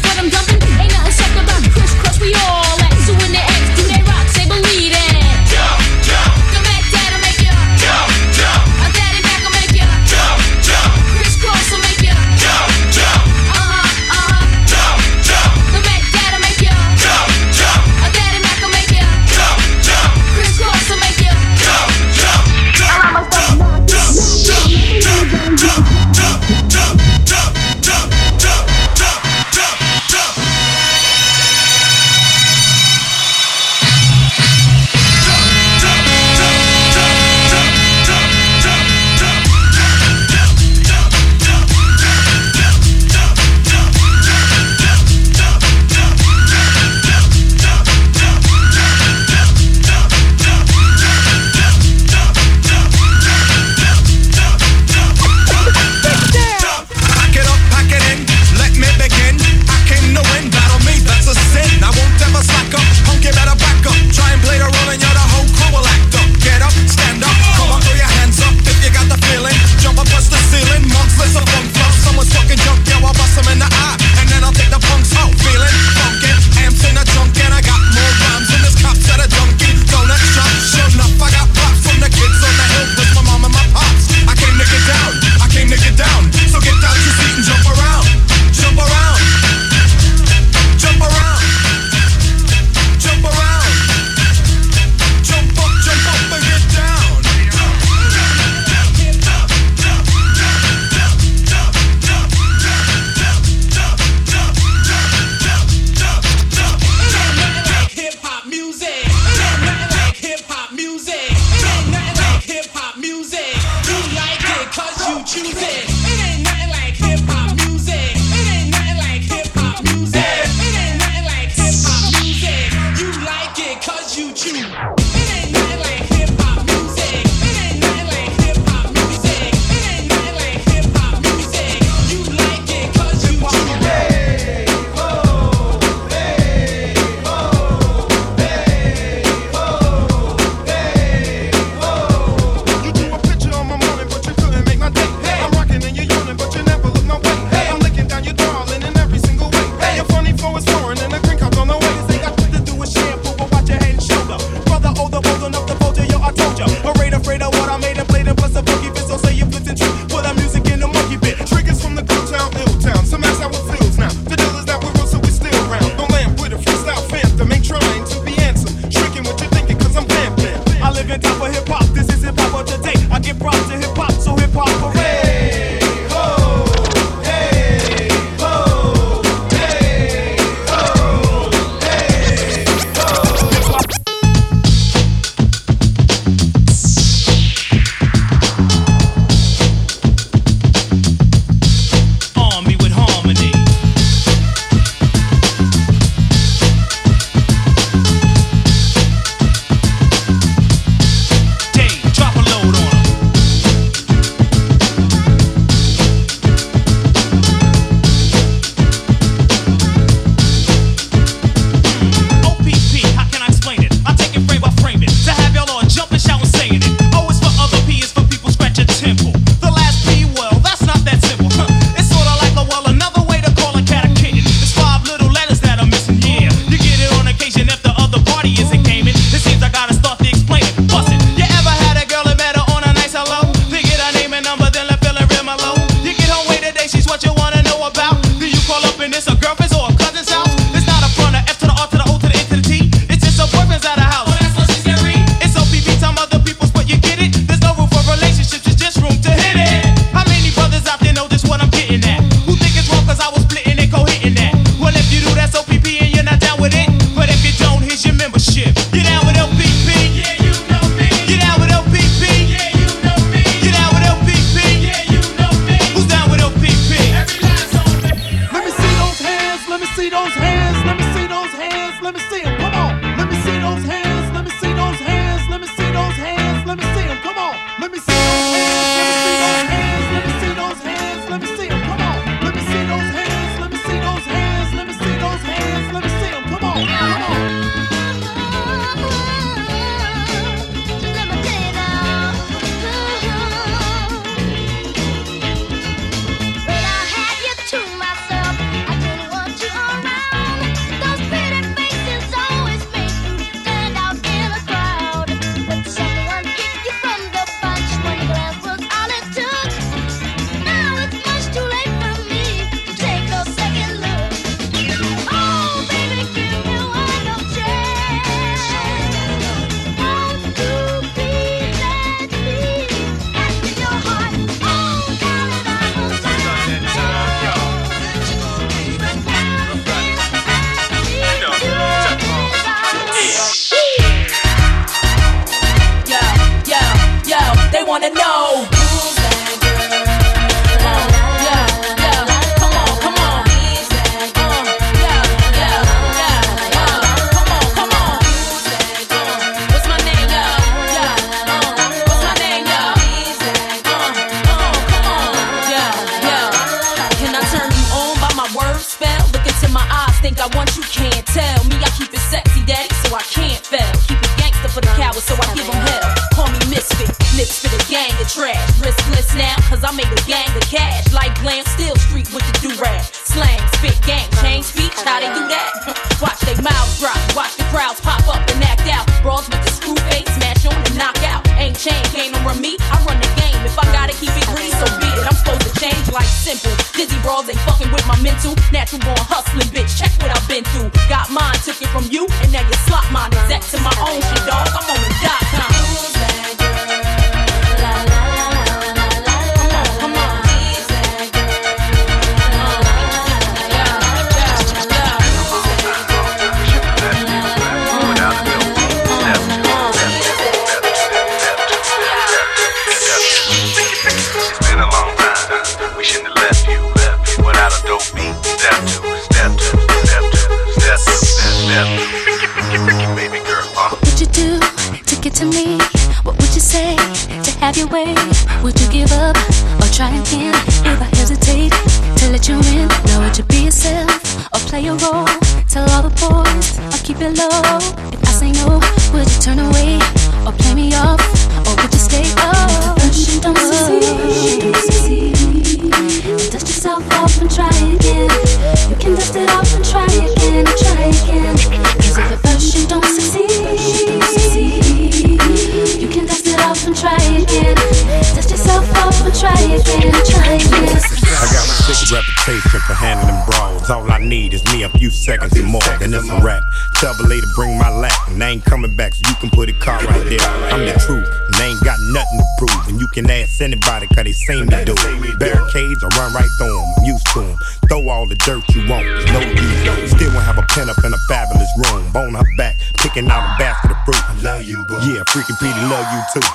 [465.23, 465.81] seconds or more.
[466.03, 466.63] And it's a wrap.
[466.99, 468.11] Tell the lady bring my lap.
[468.27, 470.43] And I ain't coming back, so you can put a car right there.
[470.71, 472.87] I'm the truth, and I ain't got nothing to prove.
[472.91, 475.39] And you can ask anybody, cause they seen me do it.
[475.39, 476.89] Barricades, I run right through them.
[476.99, 477.57] I'm used to them.
[477.87, 480.11] Throw all the dirt you want, no use.
[480.11, 482.11] Still won't have a pen up in a fabulous room.
[482.11, 484.19] Bone her back, picking out a basket of fruit.
[484.19, 484.99] I love you, boo.
[485.07, 486.45] Yeah, freaking Petey love you too.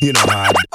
[0.06, 0.71] you know how I do.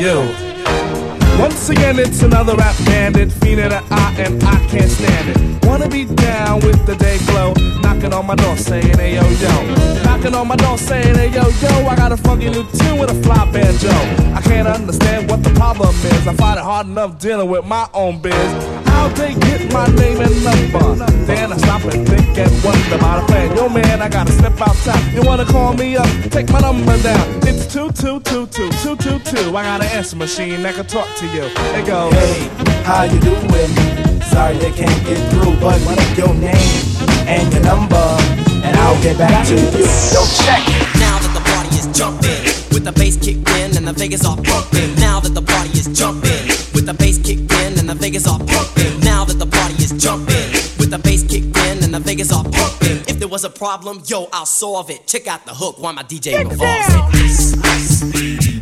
[0.00, 0.18] You.
[1.38, 5.64] Once again, it's another rap bandit, feeling an eye and I can't stand it.
[5.66, 10.02] Wanna be down with the day glow, knocking on my door saying, hey yo yo.
[10.04, 13.10] Knocking on my door saying, hey yo yo, I got a funky new tune with
[13.10, 14.23] a fly banjo.
[15.74, 18.34] Problem is, I find it hard enough dealing with my own biz.
[18.86, 20.94] How they get my name and number?
[21.26, 23.56] Then I stop and think and wonder about a plan.
[23.56, 25.12] Yo man, I gotta step outside.
[25.12, 26.08] You wanna call me up?
[26.30, 27.40] Take my number down.
[27.42, 29.56] It's two two two two two two two.
[29.56, 31.44] I got an answer machine that can talk to you.
[31.78, 32.12] It goes.
[32.14, 32.48] Hey,
[32.84, 33.70] how you doing?
[34.30, 36.84] Sorry I can't get through, but what your name
[37.26, 38.06] and your number,
[38.64, 39.60] and I'll get back to you.
[40.14, 40.62] Yo, check.
[40.66, 44.26] It now that the party is jumping, with the bass kicked in and the Vegas
[44.26, 44.94] are pumping.
[44.96, 48.38] Now that the party is jumping, with the bass kicked in and the Vegas are
[48.38, 49.00] pumping.
[49.00, 52.42] Now that the party is jumping, with the bass kicked in and the Vegas are
[52.42, 52.98] pumping.
[53.06, 55.06] If there was a problem, yo, I'll solve it.
[55.06, 58.53] Check out the hook while my DJ revolves it.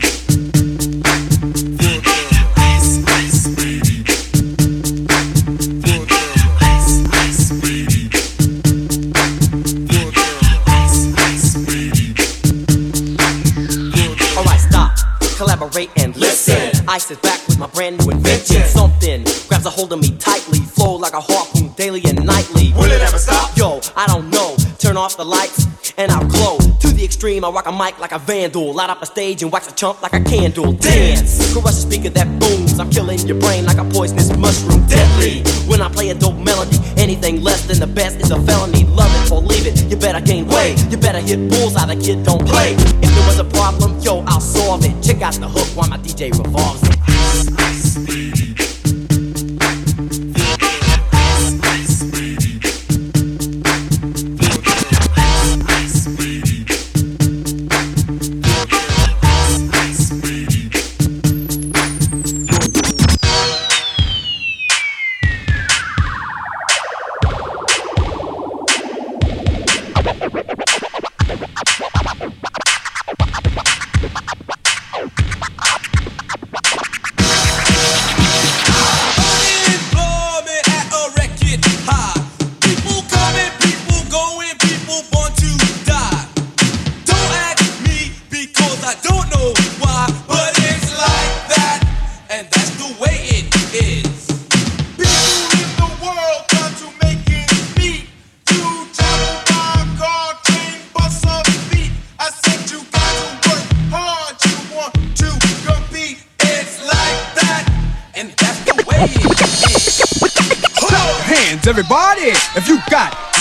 [16.93, 18.63] I sit back with my brand new invention.
[18.67, 22.75] Something grabs a hold of me tightly, flow like a harpoon daily and nightly.
[22.77, 23.57] Will it ever stop?
[23.57, 24.55] Yo, I don't know.
[24.79, 25.67] Turn off the lights
[25.97, 26.59] and I'll glow.
[26.59, 28.75] To the extreme, I rock a mic like a vandal.
[28.75, 30.73] Light up a stage and wax a chump like a candle.
[30.73, 32.79] Dance, crush a speaker that booms.
[32.79, 34.87] I'm killing your brain like a poisonous mushroom.
[34.87, 35.45] Deadly.
[35.67, 38.85] When I play a dope melody, anything less than the best is a felony.
[38.85, 39.91] Love it or leave it.
[39.91, 40.77] You better gain weight.
[40.91, 41.87] You better hit bullseye.
[41.87, 42.75] The kid don't play.
[42.75, 45.03] If there was a problem, yo, I'll solve it.
[45.03, 46.82] Check out the hook while my DJ revolves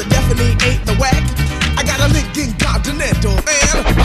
[0.00, 1.22] that definitely ain't the whack.
[1.76, 3.99] I got a Lincoln Continental, man.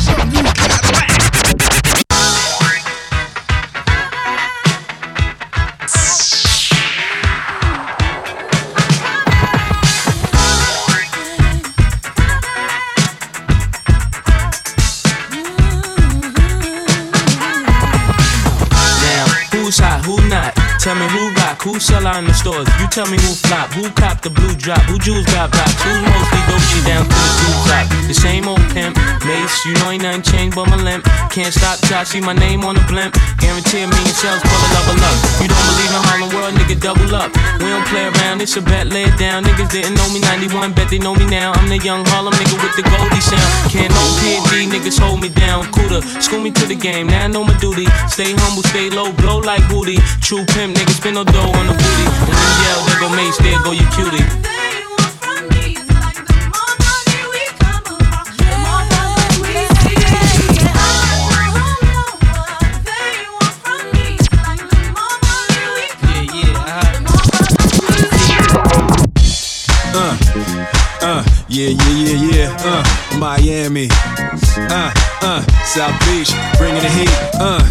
[21.76, 22.72] Who sell out in the stores.
[22.80, 26.00] You tell me who flop, who cop the blue drop, who jewels got blocks, who's
[26.08, 27.86] mostly dope down to the blue top.
[28.08, 28.96] The same old pimp,
[29.28, 31.04] Mase, you know ain't nothing changed but my limp.
[31.34, 33.18] Can't stop till I see my name on the blimp.
[33.44, 35.18] Guarantee a million sales, pull a level up.
[35.44, 37.36] You don't believe in Harlem World, nigga, double up.
[37.60, 39.44] We don't play around, it's a bet, lay it down.
[39.44, 41.52] Niggas didn't know me 91, bet they know me now.
[41.60, 43.44] I'm the young Harlem nigga with the Goldie sound.
[43.68, 45.68] Can't no PD, niggas hold me down.
[45.76, 47.90] Cooler, school me to the game, now I know my duty.
[48.08, 49.98] Stay humble, stay low, blow like booty.
[50.22, 52.05] True pimp, niggas spin no dough on the booty.
[52.26, 54.24] And then yell, there go Mase, there go you cutie.
[69.97, 70.18] Uh,
[71.01, 72.57] uh, yeah, yeah, yeah, yeah.
[72.59, 72.84] Uh,
[73.18, 73.88] Miami.
[74.57, 74.91] Uh,
[75.22, 77.09] uh, South Beach, bringing the heat.
[77.39, 77.61] Uh.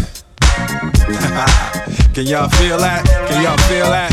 [2.15, 3.03] Can y'all feel that?
[3.27, 4.09] Can y'all feel that?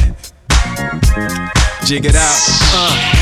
[1.87, 2.37] Jig it out.
[2.75, 3.22] Uh.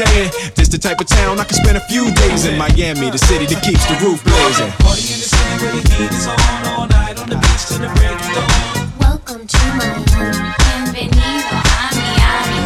[0.01, 3.45] This the type of town I can spend a few days in Miami, the city
[3.45, 4.71] that keeps the roof blazing.
[4.81, 6.41] Party in the city where the heat is on
[6.73, 8.89] all night on the beach till the break of dawn.
[8.97, 10.41] Welcome to Miami.
[10.89, 12.65] Bienvenido a Miami.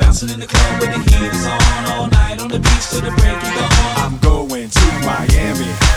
[0.00, 3.04] Bouncing in the club where the heat is on all night on the beach till
[3.04, 4.00] the break of dawn.
[4.00, 5.89] I'm going to Miami.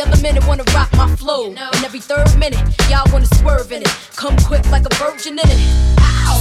[0.00, 1.46] Every other minute wanna rock my flow.
[1.48, 3.88] And every third minute, y'all wanna swerve in it.
[4.16, 5.60] Come quick like a virgin in it.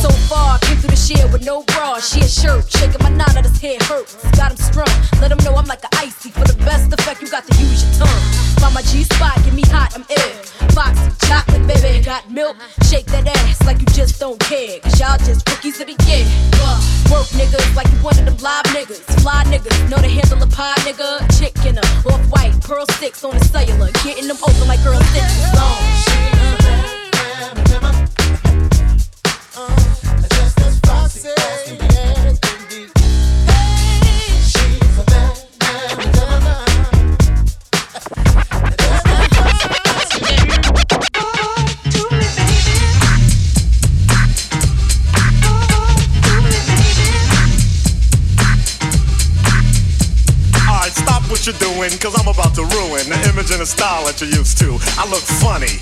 [0.01, 1.99] So far, I came through the shit with no bra.
[1.99, 4.15] She a shirt, shaking my knot out his head hurts.
[4.37, 6.29] Got him strung, let him know I'm like an icy.
[6.29, 8.21] For the best effect, you got to use your tongue.
[8.59, 10.33] Find my G spot, get me hot, I'm ill.
[10.75, 12.57] Foxy, chocolate, baby, got milk.
[12.89, 14.79] Shake that ass like you just don't care.
[14.81, 16.25] Cause y'all just rookies year.
[16.61, 18.99] Uh, Work niggas like you one of them live niggas.
[19.21, 21.23] Fly niggas, know to handle a pie nigga.
[21.39, 23.91] Chick in a off white, pearl sticks on the cellular.
[24.03, 25.77] Getting them open like girls six is long.
[29.57, 31.09] Alright, stop
[31.79, 31.86] what
[51.47, 54.59] you're doing, cause I'm about to ruin the image and the style that you're used
[54.59, 54.75] to.
[54.99, 55.79] I look funny.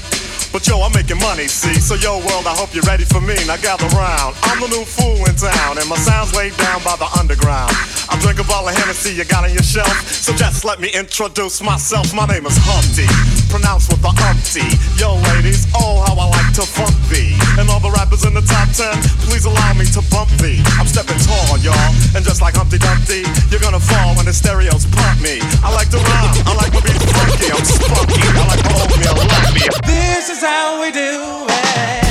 [0.53, 1.73] But yo, I'm making money, see?
[1.81, 3.33] So yo, world, I hope you're ready for me.
[3.49, 4.37] Now gather round.
[4.45, 7.73] I'm the new fool in town, and my sound's laid down by the underground.
[8.09, 9.89] I drink a bottle of Hennessy you got on your shelf.
[10.09, 12.13] So just let me introduce myself.
[12.13, 13.09] My name is Humpty,
[13.49, 14.65] pronounced with the umpty.
[14.97, 17.33] Yo, ladies, oh, how I like to funk thee.
[17.57, 18.93] And all the rappers in the top ten,
[19.25, 20.61] please allow me to bump thee.
[20.77, 21.91] I'm stepping tall, y'all.
[22.13, 25.41] And just like Humpty Dumpty, you're gonna fall when the stereos pump me.
[25.65, 28.21] I like to rhyme, I like to be funky, I'm spunky.
[28.21, 29.65] I like my oatmeal, like me.
[29.85, 32.05] This is how we do it.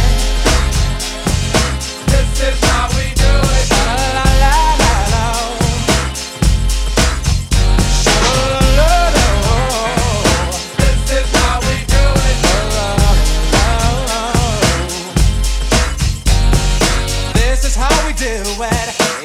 [2.10, 2.73] This is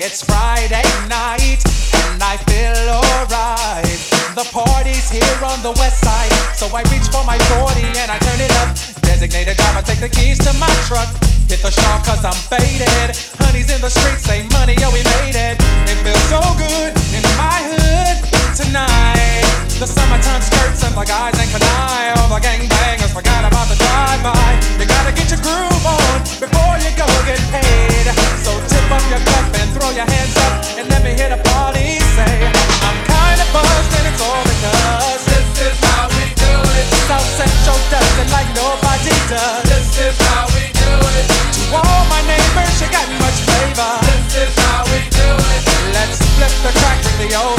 [0.09, 1.61] It's Friday night,
[2.09, 3.85] and I feel alright.
[4.33, 8.17] The party's here on the west side, so I reach for my 40 and I
[8.17, 8.73] turn it up.
[9.05, 11.13] Designated driver, take the keys to my truck.
[11.45, 13.13] Hit the shop cause I'm faded.
[13.37, 15.61] Honey's in the streets, say money, yo, we made it.
[15.85, 19.45] It feels so good in my hood tonight.
[19.79, 22.13] The summertime skirts and the guys and can I.
[22.19, 24.49] All the gangbangers forgot about the drive-by.
[24.79, 28.05] You gotta get your groove on before you go get paid.
[28.43, 31.39] So tip up your cup and throw your hands up and let me hit a
[31.53, 31.99] party.
[32.17, 32.35] Say,
[32.83, 36.85] I'm kinda buzzed and it's all because this is how we do it.
[37.07, 39.63] South Central does it like nobody does.
[39.69, 41.25] This is how we do it.
[41.55, 43.93] To all my neighbors, you got much flavor.
[44.09, 45.61] This is how we do it.
[45.95, 47.58] Let's flip the crack with the old.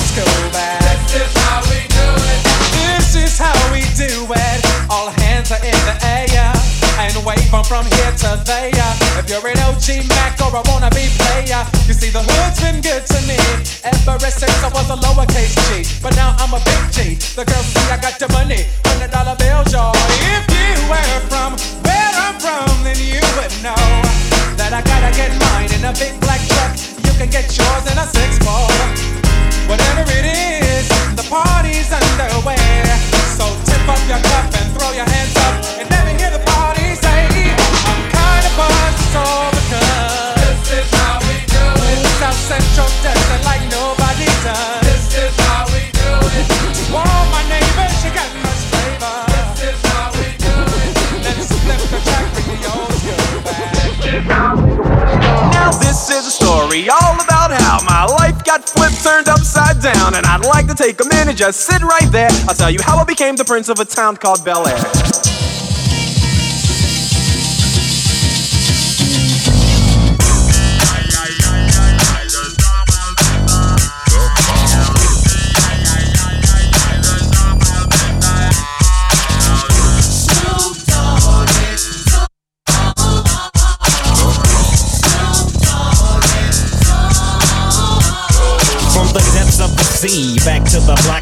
[7.21, 8.93] can wave I'm from here to there.
[9.18, 12.81] If you're an OG Mac or I wanna be player, you see the hood's been
[12.81, 13.37] good to me
[13.85, 16.01] ever since I was a lowercase G.
[16.03, 17.14] But now I'm a big G.
[17.37, 19.95] The girls see I got the money, hundred dollar bills, y'all.
[20.37, 23.85] If you were from where I'm from, then you would know
[24.57, 26.73] that I gotta get mine in a big black truck.
[27.05, 28.71] You can get yours in a six ball,
[29.68, 31.20] whatever it is.
[59.81, 62.31] Down, and I'd like to take a minute, just sit right there.
[62.49, 65.30] I'll tell you how I became the prince of a town called Bel Air.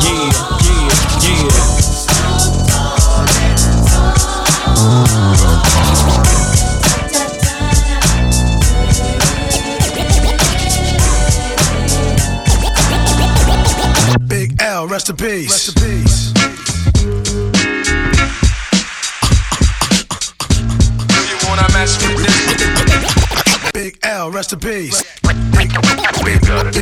[0.00, 0.30] Yeah,
[0.62, 0.92] yeah,
[1.22, 1.88] yeah.
[14.28, 15.50] Big L, rest in peace.
[15.50, 16.32] Rest in peace.
[21.48, 23.72] wanna mess with this?
[23.72, 25.17] Big L, rest in peace.
[25.58, 26.74] We got it.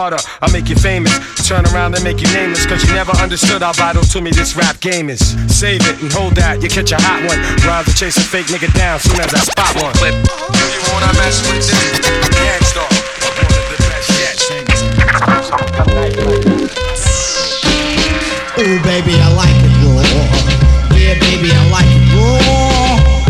[0.00, 1.12] I'll make you famous.
[1.46, 2.64] Turn around and make you nameless.
[2.64, 5.20] Cause you never understood how vital to me this rap game is.
[5.52, 7.36] Save it and hold that, you catch a hot one.
[7.68, 9.92] Rhymes to chase a fake nigga down soon as I spot one.
[10.00, 10.16] Clip.
[10.16, 12.00] You wanna mess with this?
[12.32, 12.88] Gang Starr.
[12.88, 14.40] One of the best yet.
[18.56, 20.00] Ooh, baby, I like it raw.
[20.96, 22.40] Yeah, baby, I like it raw.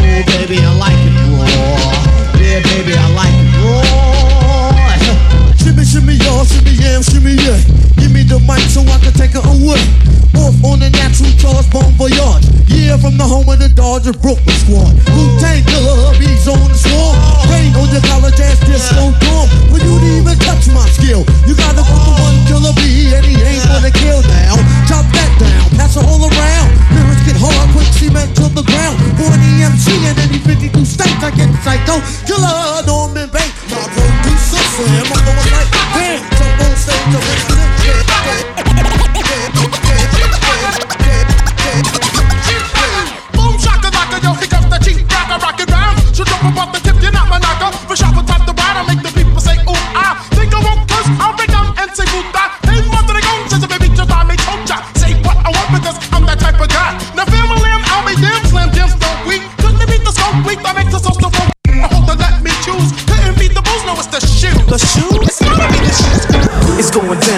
[0.06, 1.50] Ooh, baby, I like it raw.
[2.38, 4.19] Yeah, baby, I like it raw.
[6.80, 7.60] Shimmy, shimmy, yeah.
[8.00, 9.80] Give me the mic so I can take it away.
[10.40, 12.48] Off on the natural charge, bon voyage.
[12.72, 14.96] Yeah, from the home of the Dodgers Brooklyn squad.
[15.12, 17.16] Wu-Tang Killer, bees on the swarm.
[17.52, 19.48] Rain on your college ass disco dorm.
[19.68, 21.28] Well, you didn't even touch my skill.
[21.44, 24.56] You gotta put the one killer bee, and he ain't gonna kill now.
[24.88, 26.68] Chop that down, pass it all around.
[26.96, 28.96] Lyrics get hard, quick cement to the ground.
[29.20, 32.00] For an EMC and any 52 states, I get psycho.
[32.24, 33.52] Killer, Norman Bates.
[33.68, 35.79] My producer, Slam, I'm one like,
[37.00, 37.12] Boom
[43.58, 43.88] shaka
[44.22, 45.98] yo, here comes the cheap rocker, rock it round.
[46.14, 46.89] So jump above the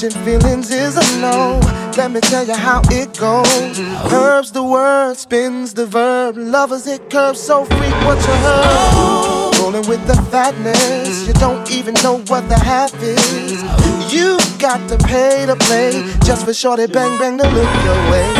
[0.00, 1.60] Catching feelings is a no.
[1.94, 3.78] Let me tell you how it goes.
[4.10, 6.38] Herbs the word, spins the verb.
[6.38, 9.58] Lovers it curves so what you heard.
[9.58, 13.62] Rolling with the fatness, you don't even know what the half is.
[14.10, 15.90] You got to pay to play
[16.24, 18.39] just for shorty bang bang to look your way.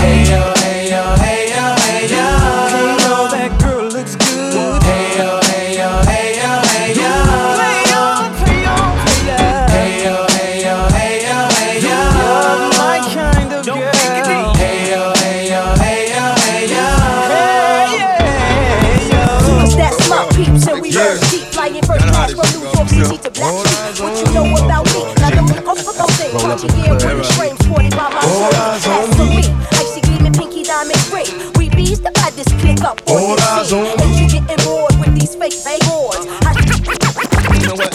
[24.21, 25.01] You know about me?
[25.17, 26.41] Now don't look up for those things.
[26.41, 28.53] Country gear with the frame sported by my shirt.
[28.53, 29.43] That's for me.
[29.81, 31.29] Icy gleaming pinky diamond ring.
[31.57, 33.85] We bees the baddest click up on the scene.
[33.99, 35.57] And you getting bored with these fake
[35.89, 36.25] boards.
[36.25, 37.91] You know what?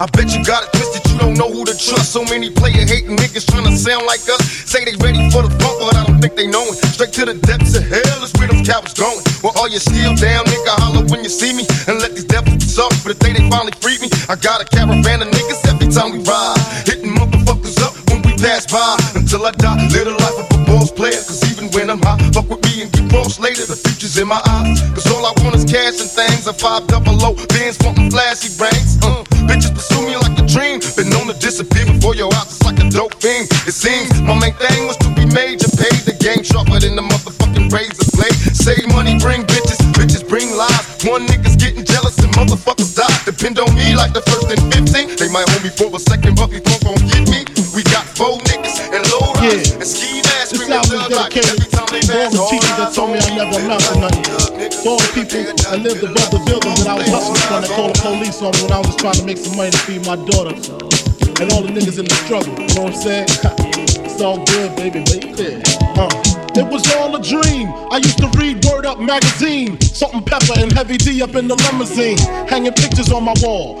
[0.00, 2.16] I bet you got it twisted, you don't know who to trust.
[2.16, 4.40] So many player hating niggas trying to sound like us.
[4.64, 6.80] Say they ready for the funk, but I don't think they know it.
[6.96, 9.20] Straight to the depths of hell is where them cowards going.
[9.44, 11.68] Well, all you still down, nigga, holler when you see me.
[11.84, 12.24] And let these
[12.80, 14.08] sorry for the day they finally freed me.
[14.32, 16.56] I got a caravan of niggas every time we ride.
[16.88, 18.96] Hitting motherfuckers up when we pass by.
[19.12, 21.20] Until I die, live the life of a boss player.
[21.20, 23.68] Cause even when I'm high, fuck with me and get lost later.
[23.68, 24.80] The future's in my eyes.
[24.96, 26.48] Cause all I want is cash and things.
[26.48, 28.96] A five double O, bands wanting flashy brains.
[29.04, 30.80] Uh, bitches pursue me like a dream.
[30.96, 33.44] Been known to disappear before your eyes, it's like a dope fiend.
[33.68, 35.68] It seems my main thing was to be major.
[35.76, 38.40] Pay the game sharper than the motherfucking razor blade.
[38.56, 39.44] Save money, bring
[42.50, 43.06] motherfuckers die.
[43.24, 45.16] Depend on me like the first and 15.
[45.16, 47.46] They might hold me for a second, but before gon' get me.
[47.74, 50.58] We got four niggas and low riders and ski masks.
[50.58, 53.94] This album is dedicated to all the teachers that told me I never amount to
[54.02, 54.26] nothing.
[54.82, 57.70] For all the people that lived above the building that I was hustling from that
[57.70, 60.02] called the police on me when I was trying to make some money to feed
[60.02, 60.54] my daughter.
[61.38, 63.28] And all the niggas in the struggle, you know what I'm saying?
[64.10, 65.79] It's all good, baby, baby.
[65.96, 66.08] Uh.
[66.56, 67.68] It was all a dream.
[67.90, 69.80] I used to read Word Up magazine.
[69.80, 72.18] Salt-n-Pepa and Heavy D up in the limousine.
[72.48, 73.80] Hanging pictures on my wall.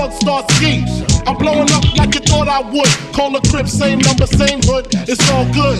[0.01, 0.81] Bug, Star Ski.
[1.27, 2.89] I'm blowing up like you thought I would.
[3.13, 4.87] Call a crib, same number, same hood.
[5.05, 5.77] It's all good.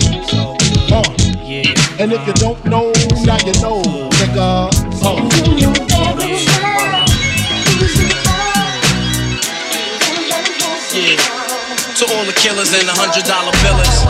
[0.94, 1.02] Uh.
[1.98, 2.94] And if you don't know,
[3.26, 3.82] now you know,
[4.22, 4.70] nigga.
[5.02, 5.18] Uh.
[11.98, 14.06] To all the killers and the hundred dollar billers.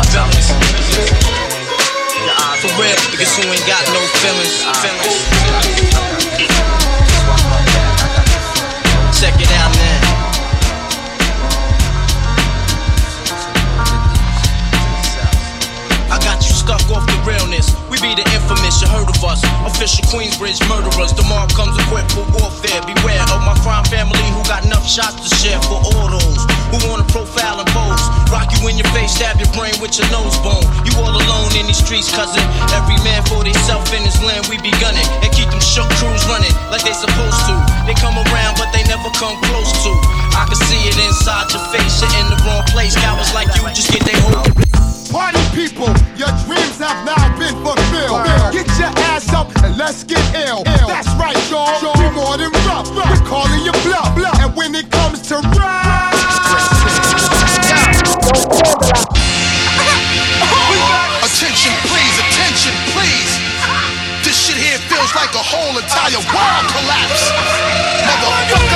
[2.61, 4.61] For real, niggas who ain't got no feelings.
[4.77, 5.72] feelings.
[32.03, 32.43] In cousin.
[32.75, 35.07] Every man for himself in his land, we be gunning.
[35.23, 37.55] And keep them shook crews running like they supposed to.
[37.87, 39.91] They come around, but they never come close to.
[40.35, 42.99] I can see it inside your face, you're in the wrong place.
[42.99, 44.51] Cowards like you just get their whole.
[45.13, 48.25] Party people, your dreams have now been fulfilled.
[48.51, 50.65] Get your ass up and let's get ill.
[50.65, 51.77] That's right, y'all.
[52.01, 52.89] We more than rough.
[52.91, 54.17] We're calling you bluff.
[54.41, 56.17] And when it comes to rap,
[65.53, 67.31] whole entire world collapse.
[68.09, 68.72] Motherfucker!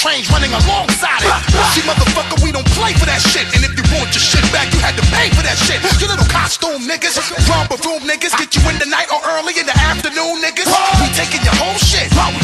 [0.00, 1.28] Trains running alongside it.
[1.76, 3.44] See, motherfucker, we don't play for that shit.
[3.52, 5.76] And if you want your shit back, you had to pay for that shit.
[6.00, 9.68] You little costume niggas, romper room niggas, get you in the night or early in
[9.68, 10.72] the afternoon, niggas.
[11.04, 12.08] We taking your whole shit.
[12.16, 12.40] We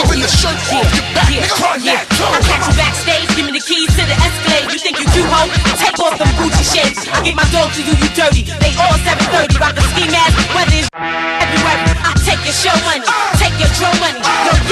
[0.00, 2.24] Even the shirt off your back, nigga, run that too.
[2.24, 4.72] I catch you backstage, give me the keys to the Escalade.
[4.72, 5.44] You think you do, ho?
[5.76, 7.04] Take off them Gucci shades.
[7.12, 8.48] I get my dog to you, you dirty.
[8.64, 11.78] They all 730, rock the ski mask, whether it's everywhere.
[12.00, 13.36] I take your show money, uh.
[13.36, 14.24] take your drum money.
[14.24, 14.48] Uh.
[14.48, 14.63] Yo,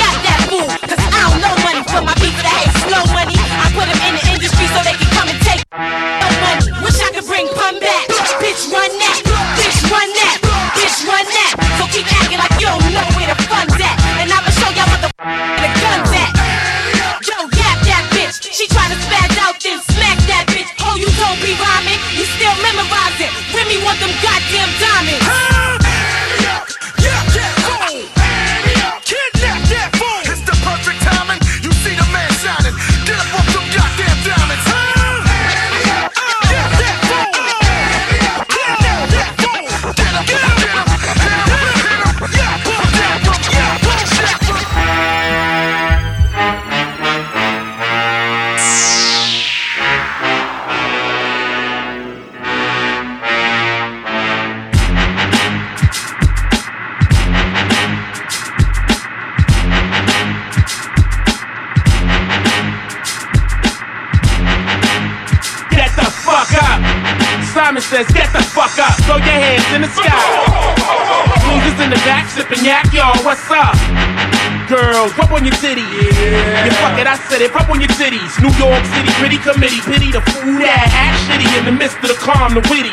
[78.42, 79.78] New York City Gritty Committee.
[79.86, 82.90] Pity the fool that act shitty in the midst of the calm, the witty.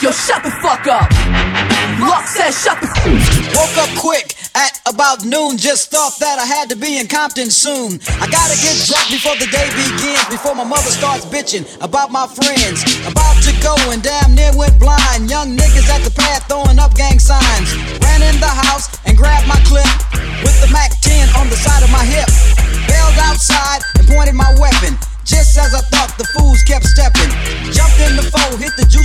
[0.00, 1.12] Yo, shut the fuck up.
[2.00, 3.04] Luck says shut the fuck
[3.52, 5.60] Woke up quick at about noon.
[5.60, 8.00] Just thought that I had to be in Compton soon.
[8.16, 10.24] I gotta get drunk before the day begins.
[10.32, 12.80] Before my mother starts bitching about my friends.
[13.04, 15.28] About to go and damn near went blind.
[15.28, 17.76] Young niggas at the pad throwing up gang signs.
[18.00, 19.84] Ran in the house and grabbed my clip
[20.40, 22.31] with the Mac 10 on the side of my hip.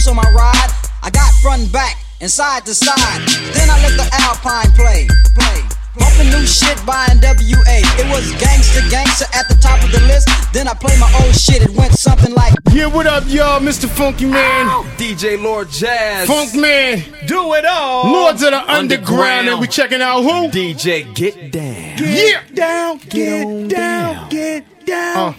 [0.07, 0.71] On my ride.
[1.03, 3.21] I got front and back and side to side.
[3.53, 5.61] Then I let the Alpine play, play.
[5.97, 7.81] Bumping new shit by NWA.
[7.99, 10.29] It was gangster, gangster at the top of the list.
[10.53, 11.61] Then I played my old shit.
[11.61, 12.53] It went something like.
[12.71, 13.59] Yeah, what up, y'all?
[13.59, 13.89] Mr.
[13.89, 14.67] Funky Man.
[14.97, 16.27] DJ Lord Jazz.
[16.27, 17.03] Funk Man.
[17.25, 18.11] Do it all.
[18.11, 19.49] Lords of the Underground.
[19.49, 20.49] And we checking out who?
[20.49, 21.97] DJ Get Down.
[21.97, 22.43] Yeah.
[22.53, 22.97] Down.
[23.09, 25.35] Get down, get, down.